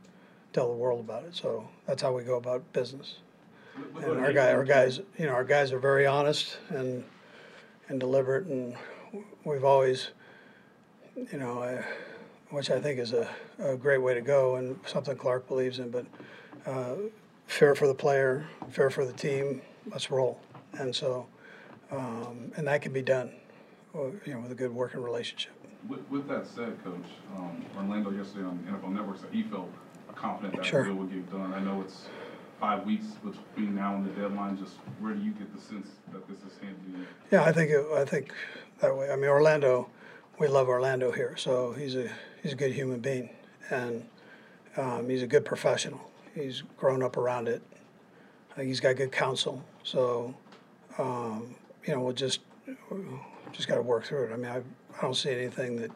tell 0.51 0.67
the 0.67 0.75
world 0.75 0.99
about 0.99 1.23
it. 1.23 1.33
So 1.33 1.69
that's 1.87 2.01
how 2.01 2.11
we 2.11 2.23
go 2.23 2.35
about 2.35 2.73
business. 2.73 3.19
And 3.95 4.19
our 4.19 4.33
guy, 4.33 4.53
our 4.53 4.63
guys, 4.63 4.99
you 5.17 5.25
know, 5.25 5.33
our 5.33 5.43
guys 5.43 5.71
are 5.71 5.79
very 5.79 6.05
honest 6.05 6.57
and 6.69 7.03
and 7.87 7.99
deliberate, 7.99 8.47
and 8.47 8.75
we've 9.43 9.63
always, 9.63 10.09
you 11.31 11.37
know, 11.37 11.61
I, 11.61 11.85
which 12.49 12.71
I 12.71 12.79
think 12.79 12.99
is 12.99 13.13
a, 13.13 13.29
a 13.59 13.75
great 13.75 13.99
way 13.99 14.13
to 14.15 14.21
go 14.21 14.55
and 14.55 14.79
something 14.87 15.15
Clark 15.15 15.47
believes 15.47 15.77
in. 15.79 15.91
But 15.91 16.05
uh, 16.65 16.95
fair 17.45 17.75
for 17.75 17.87
the 17.87 17.93
player, 17.93 18.47
fair 18.69 18.89
for 18.89 19.05
the 19.05 19.13
team. 19.13 19.61
Let's 19.91 20.09
roll. 20.09 20.39
And 20.73 20.95
so, 20.95 21.27
um, 21.91 22.51
and 22.57 22.67
that 22.67 22.81
can 22.81 22.91
be 22.91 23.03
done, 23.03 23.31
uh, 23.93 24.05
you 24.25 24.33
know, 24.33 24.39
with 24.39 24.51
a 24.51 24.55
good 24.55 24.73
working 24.73 25.01
relationship. 25.01 25.51
With, 25.87 26.01
with 26.09 26.27
that 26.27 26.47
said, 26.47 26.83
Coach, 26.83 27.05
um, 27.37 27.63
Orlando 27.77 28.09
yesterday 28.09 28.45
on 28.45 28.57
NFL 28.67 28.91
Network 28.93 29.19
said 29.19 29.29
he 29.31 29.43
felt 29.43 29.69
confident 30.15 30.55
that 30.55 30.65
Sure. 30.65 30.83
the 30.83 30.89
deal 30.89 30.97
would 30.97 31.11
get 31.11 31.31
done. 31.31 31.53
I 31.53 31.59
know 31.59 31.81
it's 31.81 32.07
five 32.59 32.85
weeks 32.85 33.05
between 33.23 33.75
now 33.75 33.95
and 33.95 34.05
the 34.05 34.21
deadline. 34.21 34.57
Just 34.57 34.75
where 34.99 35.13
do 35.13 35.21
you 35.21 35.31
get 35.31 35.53
the 35.53 35.61
sense 35.61 35.87
that 36.11 36.27
this 36.27 36.39
is 36.39 36.57
handed 36.59 36.85
in? 36.85 37.07
Yeah, 37.31 37.43
I 37.43 37.51
think 37.51 37.71
it, 37.71 37.85
I 37.93 38.05
think 38.05 38.31
that 38.79 38.95
way. 38.95 39.11
I 39.11 39.15
mean, 39.15 39.29
Orlando, 39.29 39.89
we 40.39 40.47
love 40.47 40.67
Orlando 40.67 41.11
here, 41.11 41.35
so 41.37 41.73
he's 41.73 41.95
a 41.95 42.09
he's 42.41 42.53
a 42.53 42.55
good 42.55 42.73
human 42.73 42.99
being, 42.99 43.29
and 43.69 44.07
um, 44.77 45.09
he's 45.09 45.23
a 45.23 45.27
good 45.27 45.45
professional. 45.45 46.11
He's 46.33 46.63
grown 46.77 47.01
up 47.01 47.17
around 47.17 47.47
it. 47.47 47.61
He's 48.57 48.79
got 48.79 48.95
good 48.95 49.11
counsel. 49.11 49.63
So, 49.83 50.33
um, 50.97 51.55
you 51.85 51.93
know, 51.93 52.01
we'll 52.01 52.13
just 52.13 52.39
just 53.51 53.67
got 53.67 53.75
to 53.75 53.81
work 53.81 54.05
through 54.05 54.25
it. 54.25 54.33
I 54.33 54.37
mean, 54.37 54.51
I, 54.51 54.57
I 54.57 55.01
don't 55.01 55.15
see 55.15 55.29
anything 55.29 55.77
that 55.77 55.91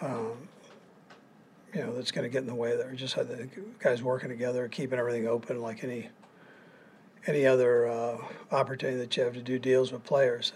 um, 0.00 0.48
you 1.74 1.82
know 1.82 1.94
that's 1.94 2.12
going 2.12 2.24
to 2.24 2.28
get 2.28 2.42
in 2.42 2.46
the 2.46 2.54
way 2.54 2.76
there. 2.76 2.92
Just 2.92 3.14
had 3.14 3.28
the 3.28 3.48
guys 3.80 4.02
working 4.02 4.28
together, 4.28 4.68
keeping 4.68 4.98
everything 4.98 5.26
open, 5.26 5.60
like 5.60 5.82
any 5.82 6.08
any 7.26 7.46
other 7.46 7.88
uh, 7.88 8.18
opportunity 8.52 8.98
that 8.98 9.16
you 9.16 9.22
have 9.22 9.34
to 9.34 9.42
do 9.42 9.58
deals 9.58 9.92
with 9.92 10.04
players. 10.04 10.52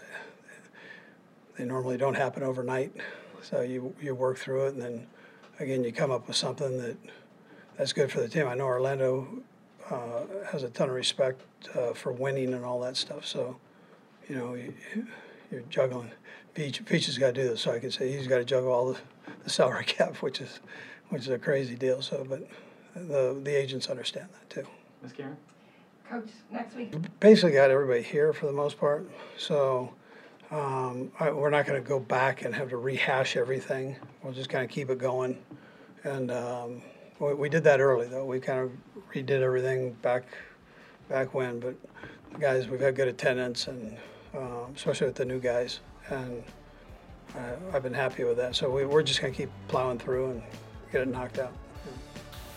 They 1.57 1.65
normally 1.65 1.97
don't 1.97 2.15
happen 2.15 2.43
overnight, 2.43 2.93
so 3.41 3.61
you 3.61 3.93
you 4.01 4.15
work 4.15 4.37
through 4.37 4.67
it, 4.67 4.73
and 4.73 4.81
then 4.81 5.07
again 5.59 5.83
you 5.83 5.91
come 5.91 6.11
up 6.11 6.27
with 6.27 6.37
something 6.37 6.77
that 6.77 6.97
that's 7.77 7.91
good 7.91 8.11
for 8.11 8.21
the 8.21 8.29
team. 8.29 8.47
I 8.47 8.55
know 8.55 8.65
Orlando 8.65 9.43
uh, 9.89 10.21
has 10.51 10.63
a 10.63 10.69
ton 10.69 10.89
of 10.89 10.95
respect 10.95 11.41
uh, 11.75 11.93
for 11.93 12.13
winning 12.13 12.53
and 12.53 12.63
all 12.63 12.79
that 12.81 12.95
stuff, 12.95 13.25
so 13.25 13.59
you 14.29 14.35
know 14.35 14.53
you, 14.53 14.73
you're 15.51 15.61
juggling. 15.69 16.11
Veach 16.55 16.83
Veach 16.83 17.07
has 17.07 17.17
got 17.17 17.27
to 17.27 17.41
do 17.41 17.49
this, 17.49 17.61
so 17.61 17.73
I 17.73 17.79
can 17.79 17.91
say 17.91 18.09
he's 18.09 18.27
got 18.27 18.37
to 18.37 18.45
juggle 18.45 18.71
all 18.71 18.93
the, 18.93 18.99
the 19.43 19.49
salary 19.49 19.83
cap, 19.87 20.15
which 20.17 20.39
is 20.39 20.61
which 21.09 21.23
is 21.23 21.29
a 21.29 21.39
crazy 21.39 21.75
deal. 21.75 22.01
So, 22.01 22.25
but 22.27 22.47
the 22.95 23.39
the 23.43 23.55
agents 23.55 23.87
understand 23.87 24.29
that 24.33 24.49
too. 24.49 24.67
Ms. 25.03 25.13
Karen? 25.13 25.37
Coach, 26.09 26.29
next 26.51 26.75
week, 26.75 26.95
basically 27.19 27.51
got 27.51 27.69
everybody 27.69 28.01
here 28.01 28.33
for 28.33 28.47
the 28.47 28.51
most 28.51 28.79
part. 28.79 29.07
So 29.37 29.93
um, 30.49 31.11
I, 31.19 31.29
we're 31.29 31.51
not 31.51 31.67
going 31.67 31.81
to 31.81 31.87
go 31.87 31.99
back 31.99 32.43
and 32.43 32.55
have 32.55 32.69
to 32.69 32.77
rehash 32.77 33.37
everything. 33.37 33.95
We'll 34.23 34.33
just 34.33 34.49
kind 34.49 34.63
of 34.63 34.71
keep 34.71 34.89
it 34.89 34.97
going. 34.97 35.37
And 36.03 36.31
um, 36.31 36.81
we, 37.19 37.33
we 37.35 37.49
did 37.49 37.63
that 37.65 37.79
early 37.79 38.07
though. 38.07 38.25
We 38.25 38.39
kind 38.39 38.59
of 38.59 38.71
redid 39.13 39.41
everything 39.41 39.93
back 40.01 40.25
back 41.09 41.33
when. 41.33 41.59
But 41.59 41.75
guys, 42.39 42.67
we've 42.67 42.79
had 42.79 42.95
good 42.95 43.07
attendance 43.07 43.67
and 43.67 43.95
um, 44.35 44.73
especially 44.75 45.07
with 45.07 45.15
the 45.15 45.25
new 45.25 45.39
guys. 45.39 45.79
And 46.09 46.43
I, 47.35 47.75
I've 47.75 47.83
been 47.83 47.93
happy 47.93 48.23
with 48.23 48.37
that. 48.37 48.55
So 48.55 48.69
we, 48.69 48.85
we're 48.85 49.03
just 49.03 49.21
going 49.21 49.31
to 49.31 49.37
keep 49.37 49.51
plowing 49.67 49.99
through 49.99 50.31
and 50.31 50.43
get 50.91 51.01
it 51.01 51.07
knocked 51.07 51.39
out. 51.39 51.51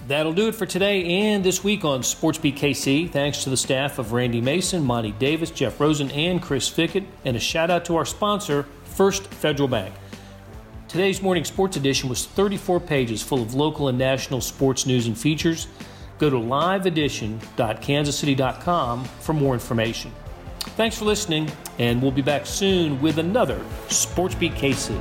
That'll 0.09 0.33
do 0.33 0.49
it 0.49 0.57
for 0.57 0.66
today 0.66 1.05
and 1.05 1.45
this 1.45 1.62
week 1.62 1.85
on 1.85 2.03
Sports 2.03 2.38
Beat 2.38 2.57
KC. 2.57 3.09
Thanks 3.09 3.45
to 3.45 3.51
the 3.51 3.57
staff 3.57 4.01
of 4.01 4.12
Randy 4.12 4.40
Mason, 4.40 4.85
Monty 4.85 5.12
Davis, 5.12 5.53
Jeff 5.53 5.79
Rosen, 5.79 6.11
and 6.11 6.42
Chris 6.42 6.68
Fickett, 6.68 7.07
and 7.25 7.37
a 7.37 7.40
shout 7.40 7.71
out 7.71 7.85
to 7.85 7.95
our 7.97 8.05
sponsor, 8.05 8.66
First 8.85 9.29
Federal 9.29 9.68
Bank. 9.68 9.95
Today's 10.88 11.23
morning 11.23 11.45
sports 11.45 11.77
edition 11.77 12.09
was 12.09 12.27
34 12.27 12.81
pages 12.81 13.23
full 13.23 13.42
of 13.42 13.55
local 13.55 13.87
and 13.88 13.97
national 13.97 14.40
sports 14.40 14.87
news 14.87 15.07
and 15.07 15.16
features. 15.16 15.68
Go 16.18 16.29
to 16.29 16.35
liveedition.kansascity.com 16.37 19.05
for 19.05 19.33
more 19.33 19.55
information. 19.55 20.11
Thanks 20.77 20.99
for 20.99 21.05
listening, 21.05 21.49
and 21.79 22.03
we'll 22.03 22.11
be 22.11 22.23
back 22.23 22.47
soon 22.47 23.01
with 23.01 23.18
another 23.18 23.62
Sports 23.88 24.35
Beat 24.35 24.55
KC. 24.55 24.99